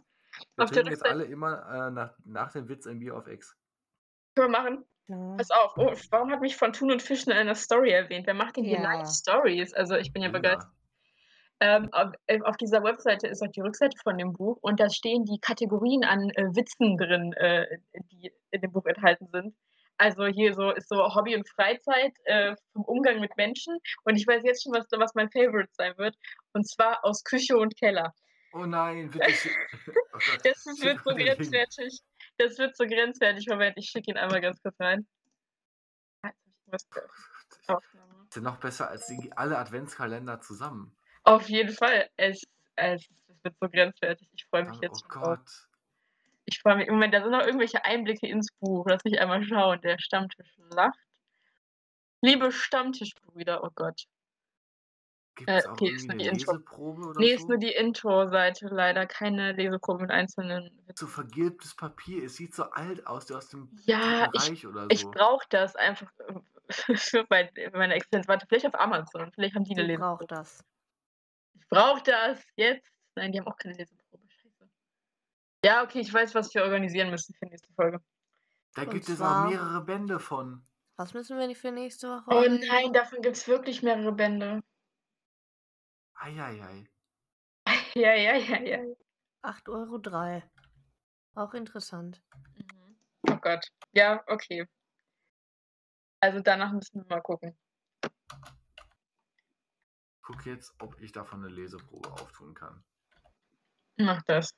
[0.55, 3.15] Wir Auf der trinken jetzt Rückseite alle immer äh, nach, nach dem Witz ein Bier
[3.15, 3.55] auf Ex.
[4.35, 4.85] können wir machen.
[5.07, 5.35] Ja.
[5.37, 5.73] Pass auf.
[5.77, 8.27] Oh, warum hat mich von Thun und Fischen in einer Story erwähnt?
[8.27, 8.93] Wer macht denn hier Ja.
[8.95, 9.73] Live-Stories?
[9.73, 10.39] Also ich bin ja Linda.
[10.49, 10.71] begeistert.
[11.59, 14.89] Ähm, auf, äh, auf dieser Webseite ist auch die Rückseite von dem Buch und da
[14.91, 17.65] stehen die Kategorien an äh, Witzen drin, äh,
[18.11, 19.55] die in dem Buch enthalten sind.
[19.97, 24.27] Also hier so ist so Hobby und Freizeit äh, vom Umgang mit Menschen und ich
[24.27, 26.15] weiß jetzt schon, was, was mein Favorite sein wird
[26.53, 28.13] und zwar aus Küche und Keller.
[28.53, 29.51] Oh nein, schick-
[30.13, 31.27] Oh Das wird so Link.
[31.27, 31.99] grenzwertig.
[32.37, 33.47] Das wird so grenzwertig.
[33.47, 35.07] Moment, ich schicke ihn einmal ganz kurz rein.
[36.21, 36.31] Ah,
[36.71, 37.01] ge-
[37.67, 38.25] Aufnahme.
[38.29, 40.95] Ist ja noch besser als die, alle Adventskalender zusammen.
[41.23, 42.09] Auf jeden Fall.
[42.17, 42.43] Es,
[42.75, 44.29] es, es wird so grenzwertig.
[44.33, 45.23] Ich freue mich Oh jetzt drauf.
[45.23, 45.67] Gott.
[46.45, 46.89] Ich freue mich.
[46.89, 48.85] Moment, da sind noch irgendwelche Einblicke ins Buch.
[48.87, 49.81] Lass mich einmal schauen.
[49.81, 50.99] Der Stammtisch lacht.
[52.21, 54.03] Liebe Stammtischbrüder, oh Gott.
[55.37, 56.53] Gibt Äh, es auch okay, ist nur eine die Intro.
[56.55, 57.49] Leseprobe oder Nee, ist so?
[57.49, 60.71] nur die Intro-Seite leider, keine Leseprobe mit einzelnen.
[60.95, 62.25] So vergilbtes Papier.
[62.25, 65.11] Es sieht so alt aus, aus dem Ja, Dritten ich Reich oder ich so.
[65.11, 66.39] brauche das einfach, äh,
[66.95, 68.27] für mein meine Existenz.
[68.27, 70.27] Warte, vielleicht auf Amazon, vielleicht haben die 'ne Du Leseprobe.
[70.27, 70.63] brauchst das.
[71.55, 72.91] Ich brauche das jetzt.
[73.15, 74.23] Nein, die haben auch keine Leseprobe.
[74.29, 74.69] Scheiße.
[75.65, 77.99] Ja, okay, ich weiß, was wir organisieren müssen für nächste Folge.
[78.75, 80.65] Da Und gibt es auch mehrere Bände von.
[80.99, 84.61] Was müssen wir für nächste Woche Oh nein, davon gibt's wirklich mehrere Bände.
[86.19, 86.87] Eieiei.
[87.95, 88.79] Ja, ja, ja, ja.
[89.43, 90.43] 8,03 €.
[91.35, 92.21] Auch interessant.
[92.55, 92.97] Mhm.
[93.29, 93.67] Oh Gott.
[93.93, 94.67] Ja, okay.
[96.23, 97.55] Also, danach müssen wir mal gucken.
[100.17, 102.83] Ich gucke jetzt, ob ich davon 'ne Leseprobe auftun kann.
[103.97, 104.51] Mach das.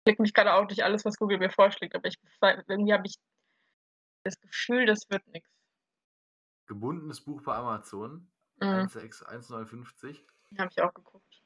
[0.00, 2.16] Ich klicke mich grade auch durch alles, was Google mir vorschlägt, aber ich
[2.68, 3.16] irgendwie habe ich
[4.24, 5.48] das Gefühl, das wird nix.
[6.68, 8.68] Gebundenes Buch bei Amazon, Mhm.
[8.68, 10.24] 1,6 1,59.
[10.58, 11.42] Habe ich auch geguckt.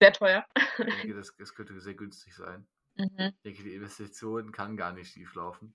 [0.00, 0.46] Sehr teuer.
[0.88, 2.66] Ich denke, das das könnte sehr günstig sein.
[2.98, 3.36] Mhm.
[3.38, 5.74] Ich denke, die Investition kann gar nicht schieflaufen.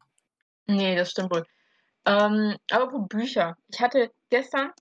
[0.68, 1.46] Ne, das stimmt wohl.
[2.08, 3.56] Ähm, apropos Bücher.
[3.70, 4.72] Ich hatte gestern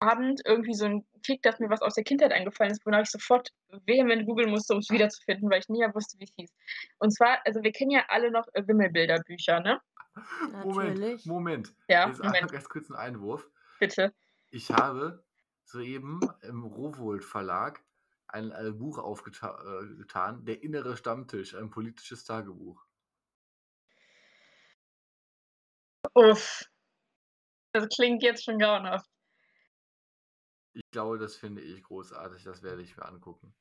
[0.00, 3.10] Abend irgendwie so 'n Kick, dass mir was aus der Kindheit eingefallen ist, wonach ich
[3.10, 3.50] sofort
[3.86, 6.50] vehement googeln musste, um's wiederzufinden, weil ich nie mehr wusste, wie's hieß.
[6.98, 9.80] Und zwar also, wir kennen ja alle noch, äh, Wimmelbilder-Bücher, ne?
[10.62, 11.22] Moment, Natürlich.
[11.24, 11.74] Moment.
[11.88, 12.50] Ja, Jetzt Moment.
[12.50, 13.50] ganz kurz 'n Einwurf.
[13.80, 14.12] Bitte.
[14.52, 15.24] Ich habe
[15.68, 17.84] soeben im Rowohlt Verlag
[18.26, 22.86] ein, äh, Buch aufgeta äh, „Der innere Stammtisch“, ein politisches Tagebuch.
[26.14, 26.62] Uff.
[27.72, 29.08] Das klingt jetzt schon grauenhaft.
[30.74, 32.44] Ich glaube, das finde ich großartig.
[32.44, 33.54] Das werde ich mir angucken.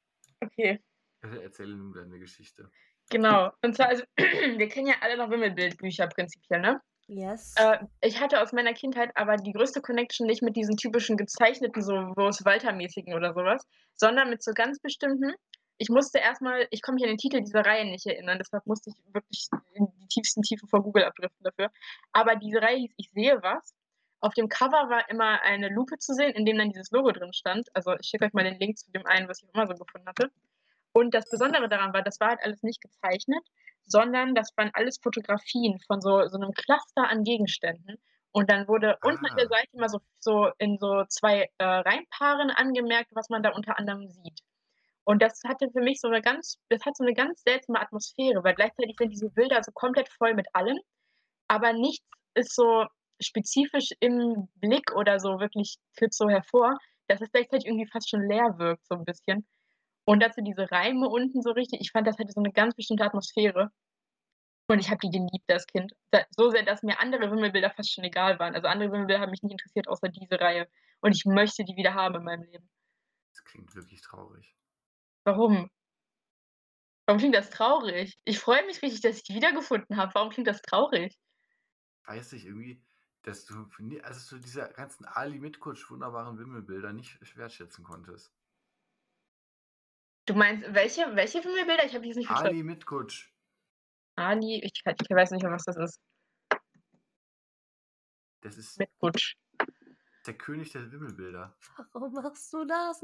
[0.43, 0.80] Okay.
[1.22, 2.70] Bitte erzähle nun deine Geschichte.
[3.10, 3.51] Genau.
[3.64, 6.82] Und zwar also, wir kennen ja alle noch Wimmelbildbücher prinzipiell, ne?
[7.10, 7.55] Yes.
[7.55, 11.82] Äh, ich hatte aus meiner Kindheit aber die größte Connection nicht mit diesen typischen gezeichneten,
[11.82, 15.34] so Urs Walter-mäßigen oder so was, sondern mit so ganz bestimmten
[15.80, 18.66] ich musste erst mal ich konnte mich an den Titel dieser Reihe nicht erinnern, deshalb
[18.66, 21.70] musste ich wirklich in die tiefsten Tiefen von Google abdriften dafür.
[22.14, 23.76] Aber diese Reihe hieß „Ich sehe was“.
[24.20, 27.32] Auf dem Cover war immer eine Lupe zu sehen, in dem dann dieses Logo drin
[27.34, 27.68] stand.
[27.76, 30.08] Also, ich schicke euch mal den Link zu dem einen, was ich auf Amazon gefunden
[30.08, 30.32] hatte.
[30.93, 33.43] Und das Besondere daran war, das war halt alles nicht gezeichnet,
[33.88, 37.98] sondern das waren alles Fotografien von so so 'nem Cluster an Gegenständen.
[38.34, 39.50] Und dann wurde unten an der Ah.
[39.50, 44.10] Seite immer so so in so 2, äh, Reimpaaren angemerkt, was man da unter anderem
[44.10, 44.42] sieht.
[45.06, 48.44] Und das hatte für mich so 'ne ganz das hat so 'ne ganz seltsame Atmosphäre,
[48.44, 50.80] weil gleichzeitig sind diese Bilder so komplett voll mit allem,
[51.50, 52.86] aber nichts ist so
[53.22, 56.78] spezifisch im Blick oder so wirklich tritt so hervor,
[57.08, 59.46] dass es gleichzeitig irgendwie fast schon leer wirkt so 'n bisschen.
[60.10, 63.03] Und dazu diese Reime unten so richtig ich fand, das hatte so 'ne ganz bestimmte
[63.03, 63.72] Atmosphäre.
[64.70, 65.93] Und ich habe die geliebt als Kind.
[66.38, 68.55] So sehr, dass mir andere Wimmelbilder fast schon egal waren.
[68.55, 70.68] Also, andere Wimmelbilder haben mich nicht interessiert außer diese Reihe.
[71.01, 72.70] Und ich möchte die wieder haben in meinem Leben.
[73.36, 74.53] Das klingt wirklich traurig.
[75.28, 75.70] Warum?
[77.10, 78.20] Warum klingt das traurig?
[78.26, 80.14] Ich freue mich richtig, dass ich die wiedergefunden habe.
[80.14, 81.16] Warum klingt das traurig?
[82.05, 82.84] Weiß nicht, irgendwie,
[83.24, 83.68] dass du
[84.03, 88.30] also, so diese ganzen Ali Mitkutsch wunderbaren Wimmelbilder nicht sch wertschätzen konntest.
[90.28, 91.86] Du meinst welche welche Wimmelbilder?
[91.86, 92.58] Ich habe die jetzt nicht verstanden.
[92.58, 93.32] Ali Mitkutsch.
[94.18, 96.00] Ali, ich ich weiß nicht mehr, was das ist.
[98.42, 99.36] Das ist Mitkutsch.
[100.28, 101.58] der König der Wimmelbilder.
[101.94, 103.02] Warum machst du das?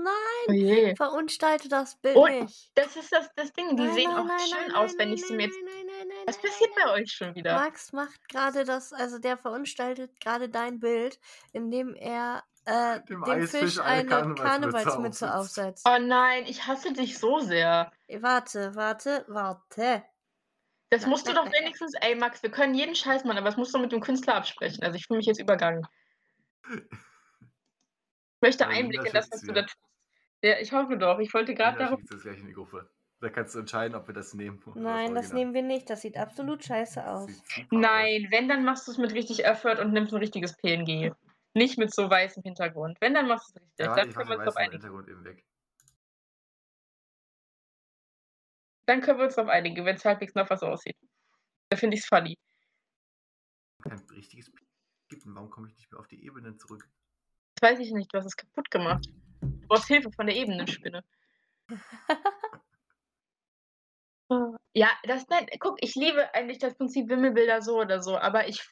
[0.48, 0.54] Oh Nein!
[0.54, 0.96] je.
[0.96, 2.72] Verunstalte das Bild Und nicht.
[2.76, 4.98] das ist das das Ding, die Nein, sehen nein, auch nein, schön nein, aus, nein,
[4.98, 6.86] wenn nein, ich sie nein, mir jetzt nein, nein, nein, Was nein, passiert nein, bei
[6.86, 7.02] nein.
[7.04, 7.56] euch schon wieder?
[7.56, 11.20] Max macht gerade das also, der verunstaltet gerade dein Bild,
[11.52, 15.86] indem er, äh, Dem dem Fisch eine eine Karnevalsmütze Karnevalsmütze aufsetzt.
[15.90, 17.92] Oh nein, ich hasse dich so sehr.
[18.08, 20.04] Äh, Warte, warte, warte.
[20.90, 23.74] Das musst du doch wenigstens ey, Max, wir können jeden Scheiß machen, aber das musst
[23.74, 24.84] du mit dem Künstler absprechen.
[24.84, 25.86] Also, ich fühle mich jetzt übergangen.
[26.70, 26.82] Ich
[28.42, 29.78] möchte Einblick in das, was du da tust.
[30.44, 31.20] Ja, ich hoffe doch.
[31.20, 32.90] Ich wollte Linda darauf jetzt gleich in die Gruppe.
[33.22, 35.40] Da kannst du entscheiden, ob wir das nehmen oder das Nein, das Original.
[35.40, 35.90] nehmen wir nicht.
[35.90, 37.30] Das sieht absolut scheiße Das aus.
[37.32, 37.66] super aus.
[37.72, 41.14] Nein, wenn, dann machst du's mit richtig Effort und nimmst 'n richtiges PNG.
[41.54, 43.00] Nicht mit so weißem Hintergrund.
[43.00, 43.86] Wenn, dann machst du's richtig.
[43.86, 44.72] Ja, Dann ich können wir uns weißen einigen.
[44.74, 45.46] Hintergrund eben weg.
[48.86, 50.98] Dann können wir uns drauf einigen, wenn's halbwegs nach was aussieht.
[51.70, 52.38] Da finde ich's funny.
[53.82, 54.52] Kein richtiges
[55.06, 55.36] Skippen.
[55.36, 56.90] Warum komme ich nicht mehr auf die Ebenen zurück?
[57.56, 59.06] Das weiß ich nicht, du hast es kaputt gemacht.
[59.42, 61.04] Du brauchst Hilfe von der Ebenenspinne.
[64.74, 68.68] Ja, das nein, guck, ich liebe eigentlich das Prinzip Wimmelbilder so oder so, aber ich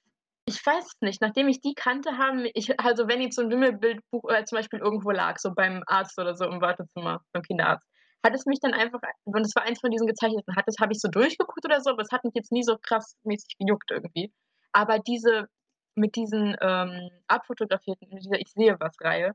[0.45, 1.21] ich weiß es nicht.
[1.21, 4.79] Nachdem ich die kannte, haben ich also, wenn jetzt so 'n Wimmelbildbuch, äh, zum Beispiel
[4.79, 7.87] irgendwo lag, so beim Arzt oder so im Wartezimmer, beim Kinderarzt,
[8.23, 10.93] hat es mich dann einfach und es war eins von diesen gezeichneten, hat das habe
[10.93, 13.91] ich so durchgeguckt oder so, aber es hat mich jetzt nie so krass mäßig gejuckt
[13.91, 14.33] irgendwie.
[14.73, 15.47] Aber diese
[15.95, 19.33] mit diesen, ähm, abfotografierten, mit dieser „Ich-sehe-was“-Reihe,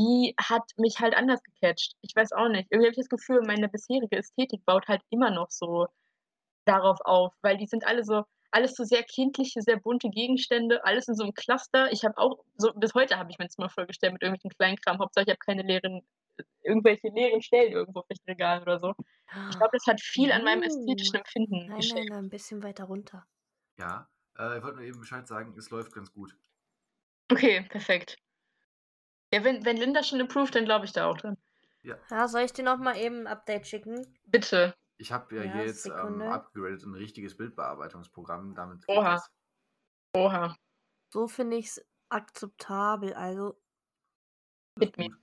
[0.00, 1.94] die hat mich halt anders gecatcht.
[2.02, 2.68] Ich weiß auch nicht.
[2.70, 5.88] Irgendwie habe ich das Gefühl, meine bisherige Ästhetik baut halt immer noch so
[6.66, 11.08] darauf auf, weil die sind alle so alles so sehr kindliche, sehr bunte Gegenstände, alles
[11.08, 11.92] in so einem Cluster.
[11.92, 14.98] Ich habe auch so bis heute habe ich mir das mal vorgestellt mit irgendwelchen Kleinkram.
[14.98, 16.02] Hauptsache, ich habe keine leeren
[16.62, 18.94] irgendwelche leeren Stellen irgendwo auf dem Regal oder so.
[19.50, 22.10] Ich glaube, das hat viel an meinem ästhetischen Uh, Empfinden Nein, nein, geschenkt.
[22.10, 23.26] nein, ein bisschen weiter runter.
[23.78, 26.36] Ja, äh, ich wollte nur eben Bescheid sagen, es läuft ganz gut.
[27.30, 28.16] Okay, perfekt.
[29.32, 31.36] Ja, wenn, wenn Linda schon approved, dann glaube ich da auch dran.
[31.82, 34.18] Ja, soll ich dir noch mal eben ein Update schicken?
[34.26, 34.74] Bitte.
[35.00, 38.54] Ich habe ja, Ja, hier jetzt ähm, upgradet in ein richtiges Bildbearbeitungsprogramm.
[38.54, 39.14] Damit Oha.
[39.14, 39.30] das.
[40.14, 40.56] Oha.
[41.08, 43.14] So finde ich es akzeptabel.
[43.14, 43.58] Also,
[44.76, 44.90] me.
[44.90, 45.16] gut.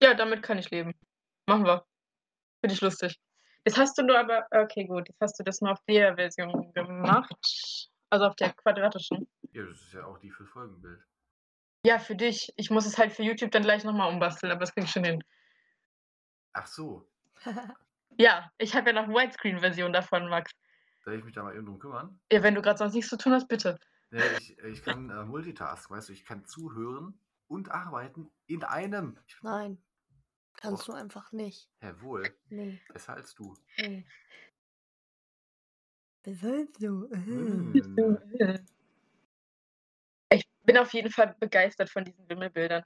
[0.00, 0.94] Ja, damit kann ich leben.
[1.46, 1.84] Machen wir.
[2.60, 3.18] Finde ich lustig.
[3.64, 6.72] Jetzt hast du nur aber, okay, gut, jetzt hast du das nur auf der Version
[6.74, 7.80] gemacht.
[8.10, 9.26] Also auf der quadratischen.
[9.50, 11.04] Ja, das ist ja auch die für Folgenbild.
[11.84, 12.52] Ja, für dich.
[12.56, 15.04] Ich muss es halt für YouTube dann gleich nochmal umbasteln, aber das krieg ich schon
[15.04, 15.22] hin.
[16.52, 17.08] Ach so,
[18.18, 20.52] Ja, ich habe ja noch Widescreen-Version davon, Max.
[21.04, 22.20] soll ich mich da mal eben drum kümmern?
[22.30, 23.78] Ja, wenn du gerade sonst nichts zu tun hast, bitte.
[24.10, 27.18] Nee, ich, ich kann äh, Multitask, weißt du, ich kann zuhören
[27.48, 29.18] und arbeiten in einem.
[29.42, 29.82] Nein.
[30.56, 30.86] Kannst Och.
[30.86, 31.68] du einfach nicht.
[31.82, 33.56] jawohl, Nee, besser als du.
[33.78, 34.06] nee.
[36.22, 37.10] Wie sollst du?
[37.10, 37.72] Hm.
[40.64, 42.84] Ich bin auf jeden Fall begeistert von diesen Wimmelbildern.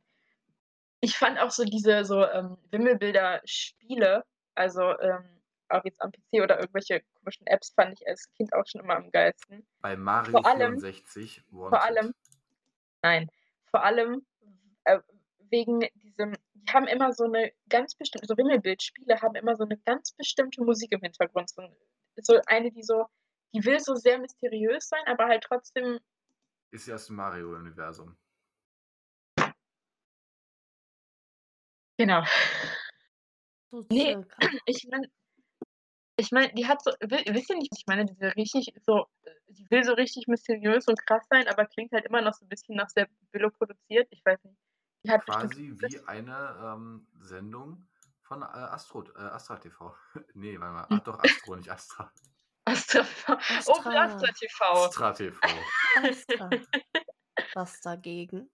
[0.98, 4.24] Ich fand auch so diese so ähm, Wimmelbilder-Spiele,
[4.56, 5.22] also ähm,
[5.68, 8.96] auch jetzt am PC oder irgendwelche komischen Apps, fand ich als Kind auch schon immer
[8.96, 9.64] am geilsten.
[9.80, 11.68] Bei Mario Vor allem- 64 Wanted.
[11.70, 12.14] Vor allem,
[13.02, 13.30] nein,
[13.70, 14.26] vor allem
[14.82, 14.98] äh,
[15.48, 19.78] wegen diesem, die haben immer so eine ganz bestimmte, so Wimmelbildspiele haben immer so eine
[19.78, 21.48] ganz bestimmte Musik im Hintergrund.
[21.50, 21.62] So,
[22.16, 23.06] so eine, die so,
[23.54, 26.00] die will so sehr mysteriös sein, aber halt trotzdem
[26.70, 28.16] Ist ja aus dem Mario-Universum.
[31.98, 32.22] Genau.
[33.70, 34.16] So Nee.
[34.66, 35.08] Ich meine,
[36.16, 39.06] ich meine, die hat so, wi- wisst ihr nicht, was ich meine, diese richtig so,
[39.48, 42.48] die will so richtig mysteriös und krass sein, aber klingt halt immer noch so ein
[42.48, 44.08] bisschen nach sehr billo produziert.
[44.10, 44.58] Ich weiß nicht.
[45.04, 47.88] Die hat Quasi wie eine ähm, Sendung
[48.22, 49.94] von äh, Astro, äh, Astra TV.
[50.34, 50.86] nee, warte mal.
[51.00, 52.12] Ach doch, Astro, nicht Astra.
[52.68, 53.00] Astra,
[53.66, 54.28] Opel Astra.
[54.28, 54.64] Astra TV.
[54.64, 55.40] Astra TV.
[56.02, 56.50] Astra.
[57.54, 58.50] Was dagegen?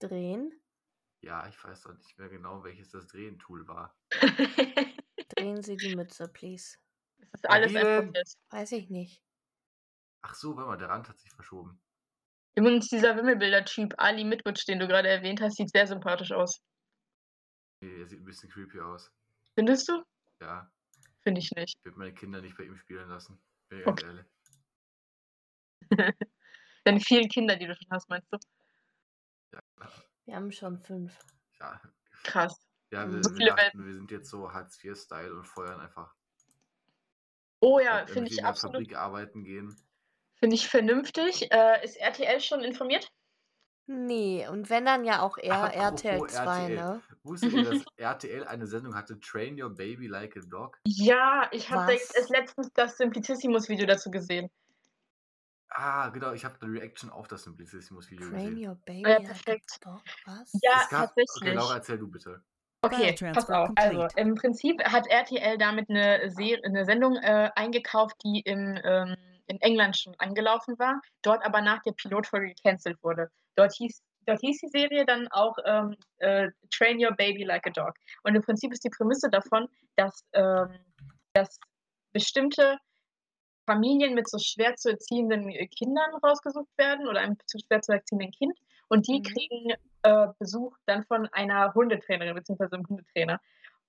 [0.00, 0.60] Drehen?
[1.24, 3.96] Ja, ich weiß doch nicht mehr genau, welches das Drehentool war.
[5.28, 6.78] Drehen Sie die Mütze, please.
[7.18, 8.12] Es ist alles ein Erwähnen.
[8.12, 8.38] Prozess.
[8.50, 9.22] Weiß ich nicht.
[10.22, 11.80] Ach so, warte mal, der Rand hat sich verschoben.
[12.56, 16.60] Übrigens, dieser Wimmelbilder-Typ Ali Mitwitsch, den du gerade erwähnt hast, sieht sehr sympathisch aus.
[17.82, 19.12] Nee, er sieht ein bisschen creepy aus.
[19.58, 20.04] Findest du?
[20.40, 20.70] Ja,
[21.24, 21.76] Finde ich nicht.
[21.76, 23.42] ich würde meine Kinder nicht bei ihm spielen lassen.
[23.68, 24.06] Bin ganz Okay.
[24.06, 24.26] ehrlich.
[26.84, 28.38] Deine vielen Kinder, die du schon hast, meinst du?
[29.52, 29.92] Ja, klar.
[30.26, 31.18] Wir haben schon fünf.
[31.58, 31.80] ja.
[32.22, 32.68] Krass.
[32.92, 36.14] ja wir, So wir dachten, wir sind jetzt so Hartz-IV-Style und feuern einfach.
[37.58, 39.74] Oh ja, finde ich in der absolut Fabrik arbeiten gehen.
[40.36, 41.50] Finde ich vernünftig.
[41.50, 43.10] Äh, ist RTL schon informiert?
[43.90, 46.76] Nee, und wenn dann ja auch eher Apropos RTL 2, RTL.
[46.76, 47.02] ne?
[47.22, 50.78] Wusstet ihr, dass RTL eine Sendung hatte, Train Your Baby Like a Dog?
[50.86, 54.50] Ja, ich habe letztens das Simplicissimus-Video dazu gesehen.
[55.70, 58.68] Ah, genau, ich habe eine Reaction auf das Simplicissimus-Video Train gesehen.
[58.68, 59.78] your baby ja, like a perfekt.
[59.82, 60.02] dog.
[60.26, 60.52] Was?
[60.62, 61.54] Ja, gab, okay, tatsächlich.
[61.54, 62.42] Laura, erzähl du bitte.
[62.82, 63.70] Okay, pass auf.
[63.76, 69.16] Also, im Prinzip hat RTL damit eine, Serie, eine Sendung äh, eingekauft, die im, ähm,
[69.46, 73.30] in England schon angelaufen war, dort aber nach der Pilotfolge gecancelt wurde.
[73.58, 77.70] Dort hieß, dort hieß die Serie dann auch ähm, äh, Train Your Baby Like a
[77.70, 77.94] Dog.
[78.22, 80.78] Und im Prinzip ist die Prämisse davon, dass, ähm,
[81.32, 81.58] dass
[82.12, 82.78] bestimmte
[83.66, 87.92] Familien mit so schwer zu erziehenden äh, Kindern rausgesucht werden oder einem zu schwer zu
[87.92, 88.56] erziehenden Kind.
[88.88, 89.22] Und die Mhm.
[89.24, 89.70] kriegen
[90.04, 92.76] äh, Besuch dann von einer Hundetrainerin bzw.
[92.76, 93.40] einem Hundetrainer.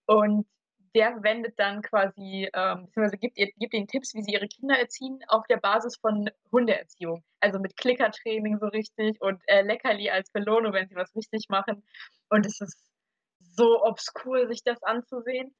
[0.07, 0.47] Und
[0.95, 4.77] der wendet dann quasi, ähm, beziehungsweise gibt, ihr, gibt ihnen Tipps, wie sie ihre Kinder
[4.77, 7.23] erziehen, auf der Basis von Hundeerziehung.
[7.39, 11.83] Also mit Klickertraining so richtig und äh, Leckerli als Belohnung, wenn sie was richtig machen.
[12.29, 12.77] Und es ist
[13.39, 15.55] so obskur, sich das anzusehen.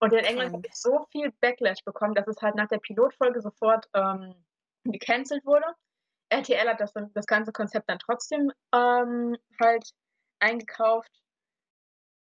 [0.00, 3.40] Und in England hat es so viel Backlash bekommen, dass es halt nach der Pilotfolge
[3.40, 4.34] sofort ähm,
[4.84, 5.66] gecancelt wurde.
[6.30, 9.90] RTL hat das, das ganze Konzept dann trotzdem ähm, halt
[10.40, 11.10] eingekauft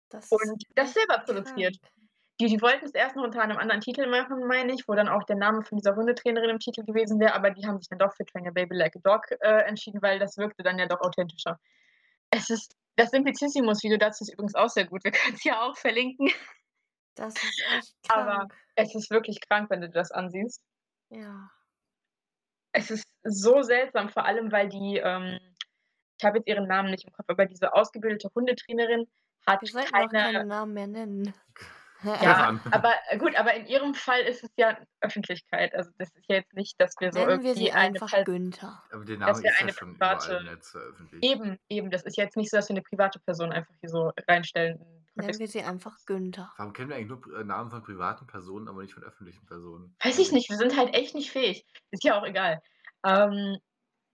[0.10, 1.80] Das und das selber produziert.
[1.80, 2.01] krank.
[2.42, 5.08] Die, die wollten es erst noch unter einem anderen Titel machen, meine ich, wo dann
[5.08, 8.00] auch der Name von dieser Hundetrainerin im Titel gewesen wäre, aber die haben sich dann
[8.00, 10.88] doch für Train Your Baby Like a Dog äh, entschieden, weil das wirkte dann ja
[10.88, 11.60] doch authentischer.
[12.32, 15.04] Es ist, das Simplicissimus-Video dazu ist übrigens auch sehr gut.
[15.04, 16.32] Wir können es ja auch verlinken.
[17.14, 18.56] Das ist echt Aber- krank.
[18.76, 20.64] Es ist wirklich krank, wenn du das ansiehst.
[21.10, 21.52] Ja.
[22.72, 25.40] Es ist so seltsam, vor allem, weil die, ähm
[26.18, 29.08] ich habe jetzt ihren Namen nicht im Kopf, aber diese ausgebildete Hundetrainerin
[29.46, 31.34] hat Wir sollten keine auch keine Namen mehr nennen.
[32.04, 32.62] Ja, an.
[32.72, 35.74] aber äh, gut, aber in ihrem Fall ist es ja Öffentlichkeit.
[35.76, 38.10] Also, das ist ja jetzt nicht, dass wir so Nennen wir irgendwie sie eine einfach
[38.12, 38.84] Pers Günther.
[38.92, 41.24] Aber der dass Name wir ist ja eine schon private- überall im Netz veröffentlicht.
[41.24, 44.12] eben, eben, das ist jetzt nicht so, dass wir eine private Person einfach hier so
[44.28, 44.80] reinstellen.
[45.16, 46.52] in Nennen wir sie einfach Günther.
[46.58, 49.96] Warum kennen wir eigentlich nur äh, Namen von privaten Personen, aber nicht von öffentlichen Personen?
[50.04, 51.66] Weiß ich nicht, wir sind halt echt nicht fähig.
[51.92, 52.62] Ist ja auch egal.
[53.06, 53.58] Ähm,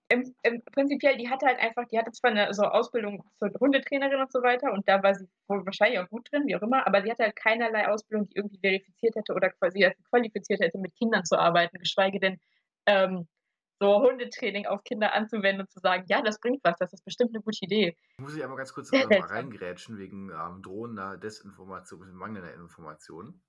[0.09, 4.21] im, im prinzipiell, die hatte halt einfach, die hatte zwar eine so Ausbildung zur Hundetrainerin
[4.21, 6.87] und so weiter und da war sie wohl wahrscheinlich auch gut drin, wie auch immer,
[6.87, 10.95] aber sie hatte halt keinerlei Ausbildung, die irgendwie verifiziert hätte oder quasi qualifiziert hätte, mit
[10.95, 12.39] Kindern zu arbeiten, geschweige denn
[12.85, 13.27] ähm,
[13.79, 17.35] so Hundetraining auf Kinder anzuwenden und zu sagen, ja, das bringt was, das ist bestimmt
[17.35, 17.95] eine gute Idee.
[18.19, 23.41] Muss ich einmal ganz kurz äh, mal reingrätschen wegen ähm, drohender Desinformation, mangelnder Information.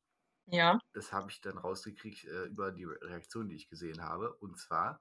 [0.47, 0.79] Ja.
[0.93, 4.35] Das habe ich dann rausgekriegt äh, über die Re- Reaktion, die ich gesehen habe.
[4.35, 5.01] Und zwar,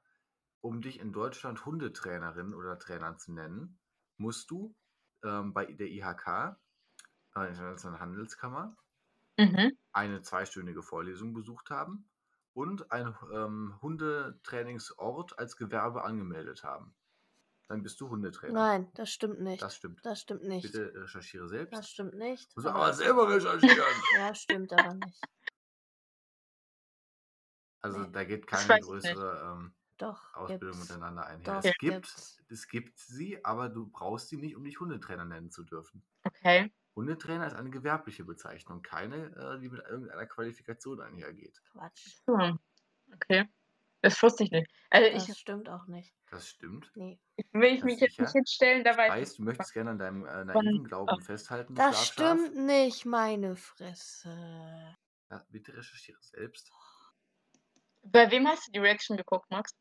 [0.61, 3.79] um dich in Deutschland Hundetrainerin oder Trainer zu nennen,
[4.17, 4.75] musst du
[5.23, 6.57] ähm, bei der IHK,
[7.35, 8.75] äh, Internationalen Handelskammer,
[9.39, 9.77] Mhm.
[9.91, 12.09] eine zweistündige Vorlesung besucht haben
[12.53, 16.95] und einen ähm, Hundetrainingsort als Gewerbe angemeldet haben.
[17.67, 18.53] Dann bist du Hundetrainer.
[18.53, 19.61] Nein, das stimmt nicht.
[19.61, 20.03] Das stimmt.
[20.03, 20.63] Das stimmt nicht.
[20.71, 21.77] Bitte recherchiere selbst.
[21.77, 22.55] Das stimmt nicht.
[22.55, 23.77] Muss man aber- selber recherchieren.
[24.17, 25.21] Ja, stimmt aber nicht.
[27.81, 30.33] Also da geht keine größere ähm, Doch.
[30.35, 30.89] Ausbildung gibt's.
[30.89, 31.43] miteinander einher.
[31.43, 32.43] Doch, es, gibt, gibt's.
[32.49, 36.03] es gibt sie, aber du brauchst sie nicht, um dich Hundetrainer nennen zu dürfen.
[36.23, 36.71] Okay.
[36.95, 41.61] Hundetrainer ist eine gewerbliche Bezeichnung, keine, äh, die mit irgendeiner Qualifikation einhergeht.
[41.71, 42.21] Quatsch.
[42.27, 42.59] Hm.
[43.13, 43.47] Okay.
[44.01, 44.71] Das wusste ich nicht.
[44.91, 46.13] Also Das ich, stimmt auch nicht.
[46.29, 46.91] Das stimmt.
[46.95, 47.19] Nee.
[47.51, 50.25] will ich das mich jetzt nicht hinstellen, da weiß Weißt, du möchtest gerne an deinem
[50.25, 54.29] äh, Von- naiven Glauben ähm, festhalten, Das stimmt nicht, meine Fresse.
[55.31, 56.71] Ja, bitte recherchiere selbst.
[58.03, 59.71] Bei wem hast du die Reaction geguckt, Max?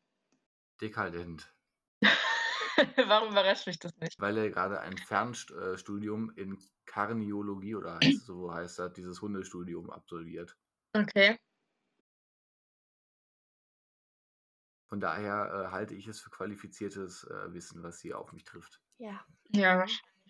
[0.81, 1.53] Dekadent.
[3.07, 4.19] Warum überrascht mich das nicht?
[4.19, 10.55] Weil er gerade ein Fernstudium in Karniologie oder heißt, so heißt das, dieses Hundestudium absolviert.
[10.93, 11.37] Okay.
[14.87, 18.81] Von daher äh, halte ich es für qualifiziertes äh, Wissen, was hier auf mich trifft.
[18.99, 19.25] Ja.
[19.49, 19.85] Ja,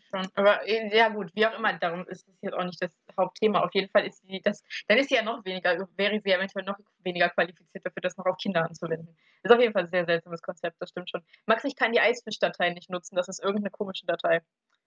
[0.09, 0.27] schon.
[0.35, 3.61] Aber äh, ja gut, wie auch immer, darum ist das jetzt auch nicht das Hauptthema.
[3.61, 6.65] Auf jeden Fall ist sie das, dann ist sie ja noch weniger, wäre sie eventuell
[6.65, 9.17] noch weniger qualifiziert dafür, das noch auf Kinder anzuwenden.
[9.43, 11.23] Ist auf jeden Fall ein sehr seltsames Konzept, das stimmt schon.
[11.45, 14.41] Max, ich kann die Eisfisch-Datei nicht nutzen, das ist irgendeine komische Datei.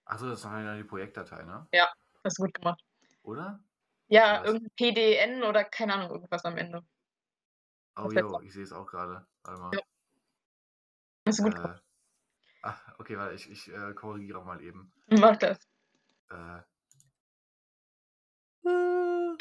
[0.05, 1.67] Achso, das ist eine die Projektdatei, ne?
[2.25, 2.83] Hast du gut gemacht.
[3.23, 3.61] Oder?
[4.09, 4.47] Ja, Was?
[4.49, 6.83] irgendein PDN oder keine Ahnung, irgendwas am Ende.
[7.97, 9.27] Oh Das jo, ich sehe es auch gerade.
[9.45, 9.71] Warte mal.
[9.75, 9.81] Ja.
[11.27, 11.55] Hast du gut.
[11.59, 11.75] Äh,
[12.63, 14.93] ach, okay, warte, ich, ich äh, korrigiere mal eben.
[15.09, 15.59] Mach das.
[16.31, 16.61] Äh,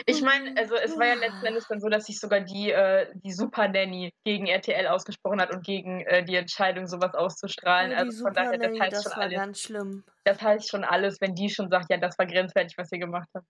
[0.05, 3.11] Ich meine, also es war ja letzten Endes dann so, dass sich sogar die, äh,
[3.15, 7.91] die Super Nanny gegen RTL ausgesprochen hat und gegen äh, die Entscheidung, sowas auszustrahlen.
[7.91, 9.35] Die also von daher, das heißt das schon war alles.
[9.35, 10.03] ganz schlimm.
[10.23, 13.27] Das heißt schon alles, wenn die schon sagt, ja, das war grenzwertig, was ihr gemacht
[13.35, 13.45] habt.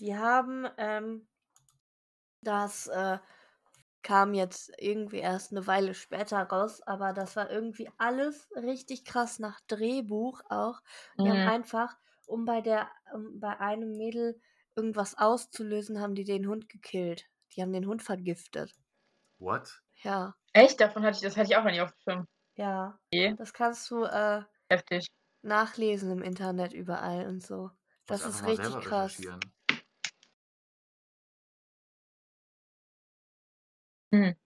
[0.00, 1.26] Die haben, ähm,
[2.42, 3.18] das äh,
[4.04, 9.40] kam jetzt irgendwie erst eine Weile später raus, aber das war irgendwie alles richtig krass
[9.40, 10.80] nach Drehbuch auch.
[11.22, 11.30] Die Mhm.
[11.30, 11.96] haben einfach,
[12.26, 14.40] um bei der, um bei einem Mädel
[14.76, 17.26] irgendwas auszulösen, haben die den Hund gekillt.
[17.56, 18.74] Die haben den Hund vergiftet.
[19.38, 19.70] what?
[20.04, 20.80] Ja, Echt?
[20.80, 22.28] Davon hatte ich, das hatte ich auch nicht auf dem Schirm.
[22.56, 22.98] ja.
[23.12, 23.34] Okay.
[23.36, 25.06] Das kannst du äh, Heftig.
[25.42, 27.70] nachlesen im Internet überall und so.
[28.06, 29.28] Das ist richtig krass.
[34.14, 34.36] Hm.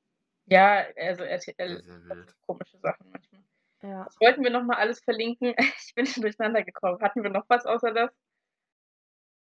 [0.46, 1.76] Ja, also RTL
[2.08, 2.34] hat wild.
[2.46, 3.42] komische Sachen manchmal.
[3.82, 4.06] Ja.
[4.06, 5.54] Was wollten wir nochmal alles verlinken?
[5.86, 7.00] Ich bin schon durcheinander gekommen.
[7.02, 8.10] Hatten wir noch was außer das?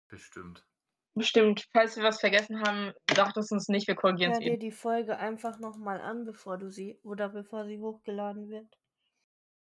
[0.09, 0.67] Bestimmt.
[1.15, 1.69] Bestimmt.
[1.73, 4.61] Falls wir was vergessen haben, sagt es uns nicht, wir korrigieren Hör es dir eben.
[4.61, 8.79] die Folge einfach nochmal an, bevor du sie oder bevor sie hochgeladen wird.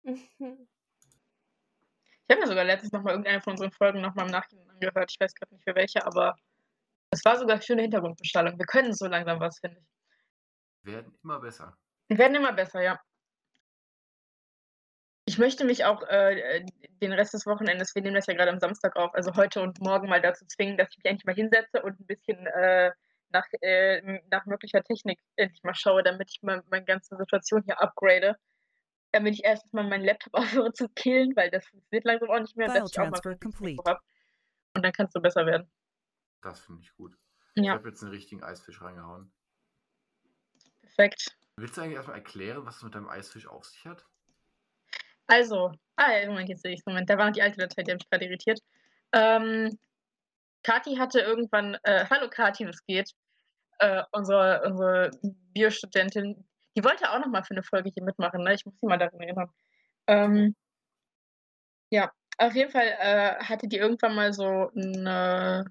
[2.28, 5.12] Ich habe mir sogar letztens nochmal irgendeine von unseren Folgen nochmal im Nachhinein angehört.
[5.12, 6.36] Ich weiß gerade nicht für welche, aber
[7.12, 8.58] es war sogar schöne Hintergrundbestrahlung.
[8.58, 9.95] Wir können so langsam was, finde ich.
[10.86, 11.78] Werden immer besser.
[12.08, 13.00] Wir werden immer besser, ja.
[15.28, 16.64] Ich möchte mich auch äh,
[17.02, 19.82] den Rest des Wochenendes, wir nehmen das ja gerade am Samstag auf, also heute und
[19.82, 22.92] morgen mal dazu zwingen, dass ich mich endlich mal hinsetze und ein bisschen äh,
[23.30, 27.82] nach, äh, nach möglicher Technik endlich mal schaue, damit ich mal meine ganze Situation hier
[27.82, 28.38] upgrade.
[29.12, 32.56] Damit ich erstens mal meinen Laptop aufhöre zu killen, weil das funktioniert langsam auch nicht
[32.56, 32.70] mehr.
[32.70, 33.76] File dass ich auch mal transfer ein richtiges complete.
[33.78, 34.02] Mikro hab.
[34.76, 35.72] Und dann kannst du besser werden.
[36.42, 37.18] Das finde ich gut.
[37.56, 39.32] Ich Ja, habe jetzt einen richtigen Eisfisch reingehauen.
[40.96, 41.36] Perfekt.
[41.58, 44.06] Willst du eigentlich erstmal erklären, was es mit deinem Eisfisch auf sich hat?
[45.28, 47.92] Also, ah, ja, Moment, jetzt sehe ich Moment, da war noch die alte Datei, die
[47.92, 48.60] hat mich gerade irritiert.
[49.14, 49.78] Ähm,
[50.64, 53.12] Kati hatte irgendwann, äh, hallo Kati, was geht?
[53.80, 55.12] Äh, unsere, unsere
[55.54, 56.46] Biostudentin,
[56.78, 58.54] Die wollte auch noch mal für eine Folge hier mitmachen, ne?
[58.54, 59.50] Ich muss sie mal daran erinnern.
[60.08, 60.56] Ähm,
[61.90, 65.66] ja, auf jeden Fall äh, hatte die irgendwann mal so eine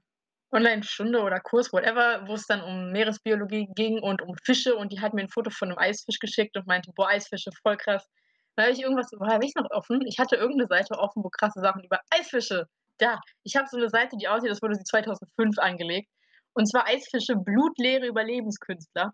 [0.54, 5.00] Online-Stunde oder Kurs, whatever, wo es dann um Meeresbiologie ging und um Fische und die
[5.00, 8.08] hat mir ein Foto von einem Eisfisch geschickt und meinte, boah, Eisfische, voll krass.
[8.56, 10.00] Da habe ich irgendwas, woher habe ich noch offen?
[10.06, 12.66] Ich hatte irgendeine Seite offen, wo krasse Sachen über Eisfische.
[12.98, 16.08] Da, ich habe so eine Seite, die aussieht, das wurde sie 2005 angelegt.
[16.52, 19.12] Und zwar Eisfische, blutleere Überlebenskünstler.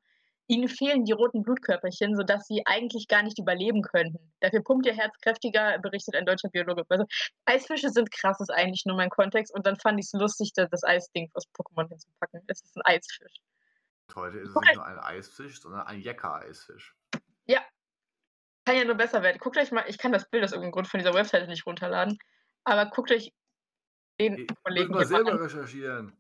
[0.51, 4.19] Ihnen fehlen die roten Blutkörperchen, sodass sie eigentlich gar nicht überleben könnten.
[4.41, 6.83] Dafür pumpt ihr Herz kräftiger, berichtet ein deutscher Biologe.
[6.89, 7.05] Also,
[7.45, 9.55] Eisfische sind krass, ist eigentlich nur mein Kontext.
[9.55, 12.43] Und dann fand ich es lustig, da das Eisding aus Pokémon hinzupacken.
[12.49, 13.37] Es ist ein Eisfisch.
[14.17, 16.97] Heute ist es nicht nur ein Eisfisch, sondern ein Jecker-Eisfisch.
[17.47, 17.61] Ja.
[18.65, 19.39] Kann ja nur besser werden.
[19.39, 22.19] Guckt euch mal, ich kann das Bild aus irgendeinem Grund von dieser Webseite nicht runterladen.
[22.65, 23.33] Aber guckt euch
[24.19, 25.39] den Ich Kollegen hier mal selber an.
[25.39, 26.17] recherchieren.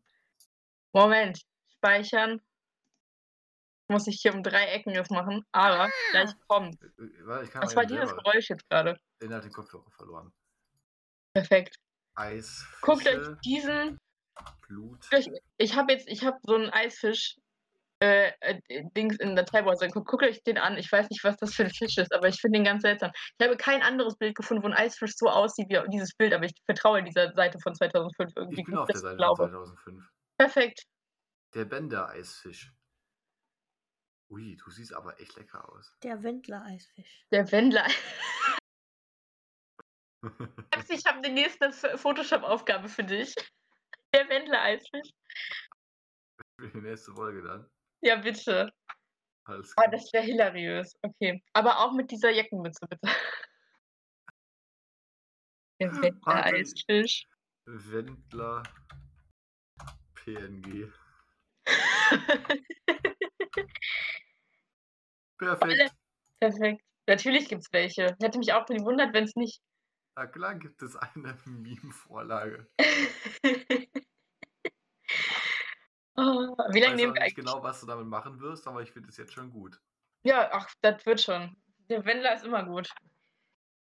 [0.92, 1.42] Moment.
[1.66, 2.40] Speichern.
[3.90, 5.44] Muss ich hier um drei Ecken das machen.
[5.50, 6.80] Aber gleich kommt.
[6.80, 8.10] Äh, äh, ich Was war dieses.
[8.14, 8.96] Geräusch jetzt gerade?
[9.20, 10.32] Den hat den Kopfhörer verloren.
[11.34, 11.76] Perfekt.
[12.14, 13.98] Eisfische, Guckt euch diesen
[14.66, 15.06] Blut.
[15.12, 17.36] Euch- ich habe jetzt, ich habe so einen Eisfisch
[18.02, 18.60] äh, äh,
[18.96, 20.08] Dings in der Dateibrowser geguckt.
[20.08, 20.78] Guckt euch den an.
[20.78, 23.10] Ich weiß nicht, was das für ein Fisch ist, aber ich finde den ganz seltsam.
[23.38, 26.44] Ich habe kein anderes Bild gefunden, wo ein Eisfisch so aussieht wie dieses Bild, aber
[26.44, 28.60] ich vertraue dieser Seite von 2005 irgendwie.
[28.60, 29.50] Ich bin auf der ich Seite von glaube.
[29.50, 30.08] 2005.
[30.38, 30.84] Perfekt.
[31.54, 32.72] Der Bänder-Eisfisch.
[34.30, 35.96] Ui, du siehst aber echt lecker aus.
[36.02, 37.26] Der Wendler-Eisfisch.
[37.32, 37.86] Der Wendler.
[40.88, 43.34] ich habe die nächste Photoshop-Aufgabe für dich.
[44.14, 45.10] Der Wendler-Eisfisch.
[46.60, 47.68] Für die nächste Folge dann.
[48.02, 48.70] Ja, bitte.
[49.44, 49.90] Alles Ah, klar.
[49.92, 50.96] das wäre hilariös.
[51.02, 51.42] Okay.
[51.52, 53.08] Aber auch mit dieser Jackenmütze, bitte.
[55.80, 56.02] Der Warte.
[56.02, 57.26] Wendler-Eisfisch.
[57.66, 58.62] Wendler
[60.14, 60.92] PNG.
[65.38, 65.92] Perfekt.
[66.40, 66.82] Perfekt.
[67.06, 68.16] Natürlich gibt es welche.
[68.20, 69.60] Hätte mich auch gewundert, wenn es nicht.
[70.16, 72.66] Na klar gibt es eine Meme-Vorlage.
[76.16, 77.34] oh, wie Ich lange weiß nehmen wir nicht eigentlich?
[77.34, 79.80] genau, was du damit machen wirst, aber ich finde es jetzt schon gut.
[80.24, 81.56] Ja, ach, das wird schon.
[81.88, 82.90] Der Wendler ist immer gut.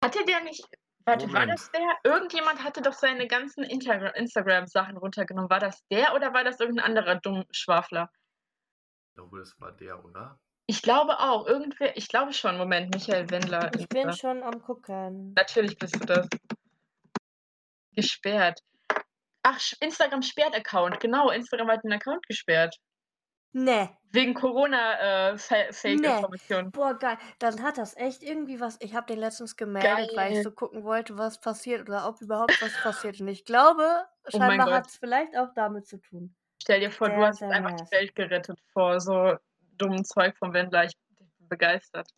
[0.04, 0.66] Hatte der nicht.
[1.06, 1.60] Warte, war Moment.
[1.60, 1.98] das der?
[2.04, 5.50] Irgendjemand hatte doch seine ganzen Instagram-Sachen runtergenommen.
[5.50, 8.10] War das der oder war das irgendein anderer Dummschwafler?
[8.14, 8.19] Ich
[9.20, 10.40] glaube, das war der, oder?
[10.66, 11.46] Ich glaube auch.
[11.48, 11.96] Irgendwer.
[11.98, 12.58] Ich glaube schon.
[12.58, 13.72] Moment, Michael Wendler.
[13.78, 15.34] Ich bin schon am gucken.
[15.36, 16.28] Natürlich bist du das.
[17.96, 18.60] Gesperrt.
[19.44, 21.00] Ach, Instagram sperrt Account.
[21.00, 22.76] Genau, Instagram hat den Account gesperrt.
[23.52, 23.90] Ne.
[24.12, 26.70] Wegen Corona-Fake-Informationen.
[26.72, 27.18] Boah, geil.
[27.40, 28.78] Dann hat das echt irgendwie was.
[28.80, 30.44] Ich habe den letztens gemeldet, weil ich Geil.
[30.44, 33.20] so gucken wollte, was passiert oder ob überhaupt was passiert.
[33.20, 34.76] Und ich glaube, Oh scheinbar Gott.
[34.76, 36.36] hat es vielleicht auch damit zu tun.
[36.62, 37.90] Stell dir vor, du Sehr, hast sehr einfach nice.
[37.90, 39.38] die Welt gerettet vor so
[39.78, 40.86] dummen Zeug vom Wendler.
[40.86, 42.10] Ich bin begeistert.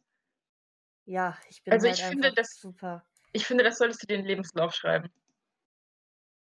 [1.06, 3.04] Ja, ich bin Also halt ich finde, das- super.
[3.34, 5.10] Ich finde, das solltest du dir in den Lebenslauf schreiben.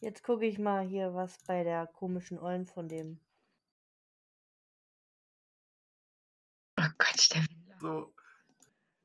[0.00, 3.20] Jetzt gucke ich mal hier, was bei der komischen Ollen von dem.
[6.80, 7.76] Oh Gott, der Wendler.
[7.80, 8.14] So.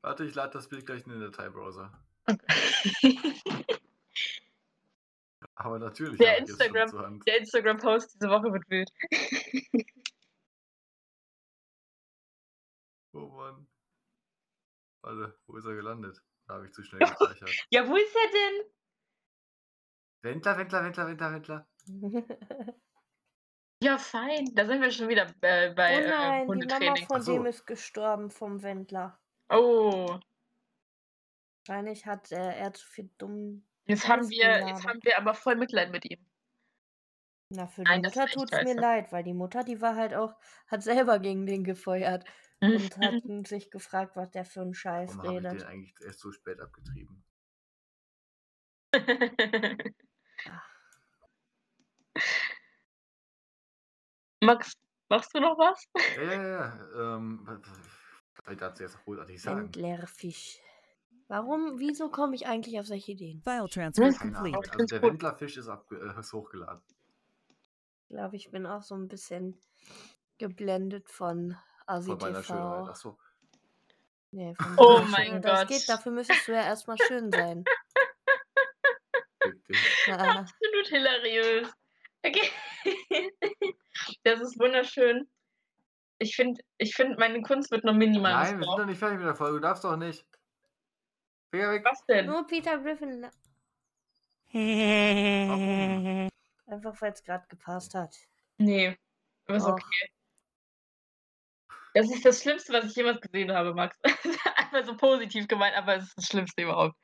[0.02, 1.92] Warte, ich lade das Bild gleich in den Dateibrowser.
[2.26, 2.38] Okay.
[5.64, 8.90] Aber natürlich Der schon Instagram- Instagram-Post diese Woche wird wild.
[13.16, 13.66] Oh Mann.
[15.02, 16.20] Warte, wo ist er gelandet?
[16.48, 17.48] Da habe ich zu schnell gespeichert.
[17.70, 18.72] ja, wo ist er denn?
[20.22, 21.68] Wendler, Wendler, Wendler, Wendler, Wendler.
[23.82, 24.46] Ja, fein.
[24.54, 27.34] Da sind wir schon wieder äh, bei oh äh, nein, die Mama von so.
[27.34, 29.20] dem ist gestorben vom Wendler.
[29.50, 30.18] Oh,
[31.66, 33.66] Wahrscheinlich hat äh, er zu viel dumm.
[33.86, 36.24] Jetzt haben wir, jetzt haben wir aber voll Mitleid mit ihm.
[37.50, 40.14] Na, für Nein, die Mutter echt tut's mir leid, weil die Mutter, die war halt
[40.14, 40.34] auch,
[40.66, 42.24] hat selber gegen den gefeuert
[42.60, 45.68] und hat sich gefragt, was der für einen Scheiß Warum habe ich den redet.
[45.68, 47.24] eigentlich erst so spät abgetrieben?
[54.40, 54.72] Max,
[55.08, 55.86] machst du noch was?
[56.16, 57.16] Ja, ja, ja.
[57.16, 57.60] Ähm, was
[58.44, 59.74] soll ich dazu jetzt großartig sagen?
[59.74, 60.60] Wendler Fisch.
[61.28, 63.40] Warum, wieso komme ich eigentlich auf solche Ideen?
[63.42, 64.58] File transfer complete.
[64.72, 65.02] Also der.
[65.02, 66.82] Wendlerfisch ist, äh, ist hochgeladen.
[68.02, 69.58] Ich glaube, ich bin auch so ein bisschen
[70.38, 71.56] geblendet von
[71.86, 72.80] Asi Von meiner Schönheit.
[72.80, 72.90] TV.
[72.90, 73.18] Achso.
[74.32, 75.44] Nee, von Oh mein Schönheit.
[75.44, 75.68] Das Gott.
[75.68, 77.64] geht, dafür müsstest du ja erstmal schön sein.
[80.06, 81.68] Ah, Absolut hilariös.
[82.22, 82.50] Okay.
[84.22, 85.28] Das ist wunderschön.
[86.18, 89.18] Ich finde, ich find, meine Kunst wird noch minimal Nein, wir sind doch nicht fertig
[89.18, 89.54] mit der Folge.
[89.54, 90.26] Du darfst doch nicht.
[91.54, 91.84] Finger weg.
[91.84, 92.26] Was denn?
[92.26, 93.26] nur Peter Griffin.
[94.52, 96.28] Warum?
[96.66, 98.14] Einfach weil es gerade gepasst hat.
[98.58, 98.96] Nee,
[99.48, 99.72] ist Doch.
[99.74, 100.10] okay.
[101.94, 103.96] Das ist das Schlimmste, was ich jemals gesehen habe, Max.
[104.56, 106.96] Einfach so positiv gemeint, aber es ist das Schlimmste überhaupt.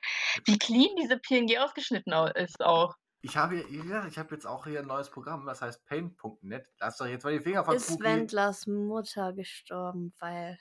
[0.47, 2.97] Wie clean diese PNG ausgeschnitten au- ist auch.
[3.23, 6.73] Ich habe hier, ja, ich habe jetzt auch hier ein neues Programm, das heißt Paint.net.
[6.81, 8.03] Lass doch jetzt mal die Finger von Ist Cookie.
[8.03, 10.59] Wendlers Mutter gestorben, weil,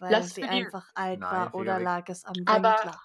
[0.00, 3.00] weil Lass sie einfach alt Nein, war oder lag es am Aber- Wendler?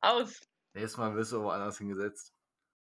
[0.00, 0.40] Aus.
[0.74, 2.32] Nächstes Mal wirst du woanders hingesetzt.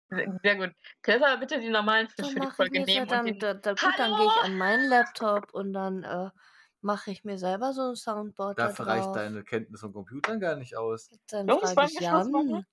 [0.10, 0.72] Sehr sehr gut.
[1.02, 3.40] Kannst aber bitte die normalen Fisch Dann für die Folge so nehmen und dann, den
[3.40, 6.30] da, da, gut, dann gehe ich an meinen Laptop und dann äh,
[6.82, 9.16] mache ich mir selber so ein Soundboard da Dafür reicht drauf.
[9.16, 11.10] deine Kenntnis von Computern gar nicht aus.
[11.30, 12.66] Dann Jungs, wollen wir Schluss machen?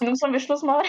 [0.00, 0.86] Jungs, wollen wir Schluss machen?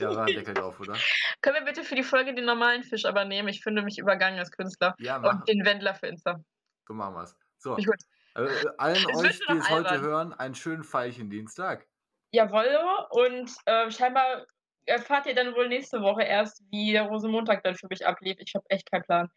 [0.00, 0.94] Ja, war ein Deckel drauf, oder?
[1.42, 3.48] Können wir bitte für die Folge den normalen Fisch aber nehmen?
[3.48, 4.94] Ich finde mich übergangen als Künstler.
[4.98, 5.34] Ja, mach.
[5.34, 6.40] Und den Wendler für Insta.
[6.86, 7.36] So machen wir's.
[7.58, 7.94] So, gut.
[8.36, 8.48] äh,
[8.78, 10.00] allen wird euch, die es heute albern.
[10.00, 11.86] hören, einen schönen Veilchen-Dienstag.
[12.32, 12.78] Jawoll.
[13.10, 14.46] Und äh, scheinbar
[14.86, 18.36] erfahrt ihr dann wohl nächste Woche erst, wie der Rosenmontag dann für mich ablief.
[18.38, 19.28] Ich habe echt keinen Plan.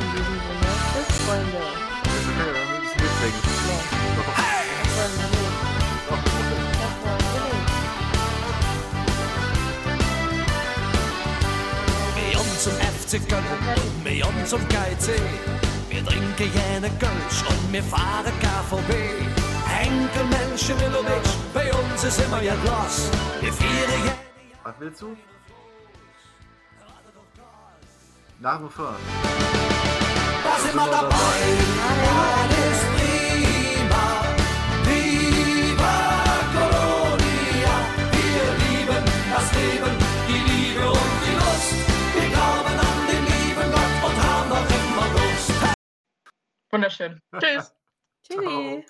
[0.00, 1.92] In diesem Sinne, tschüss, Freunde.
[13.14, 15.20] Und wir on zum KC.
[15.90, 18.90] Wir trinken jene Kölsch und wir fahren KVB.
[19.66, 23.10] Henkel, Menschen, Milovic, bei uns ist immer ja Glas.
[23.40, 24.14] Wir feiern jene
[24.64, 25.16] Was willst du?
[28.40, 28.96] Nach dem Fahren.
[30.44, 31.42] Da sind wir dabei,
[32.40, 32.91] alles
[46.72, 47.20] Wunderschön.
[47.38, 47.74] Tschüss.
[48.26, 48.86] Tschüssi.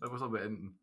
[0.00, 0.80] Das muss man beenden.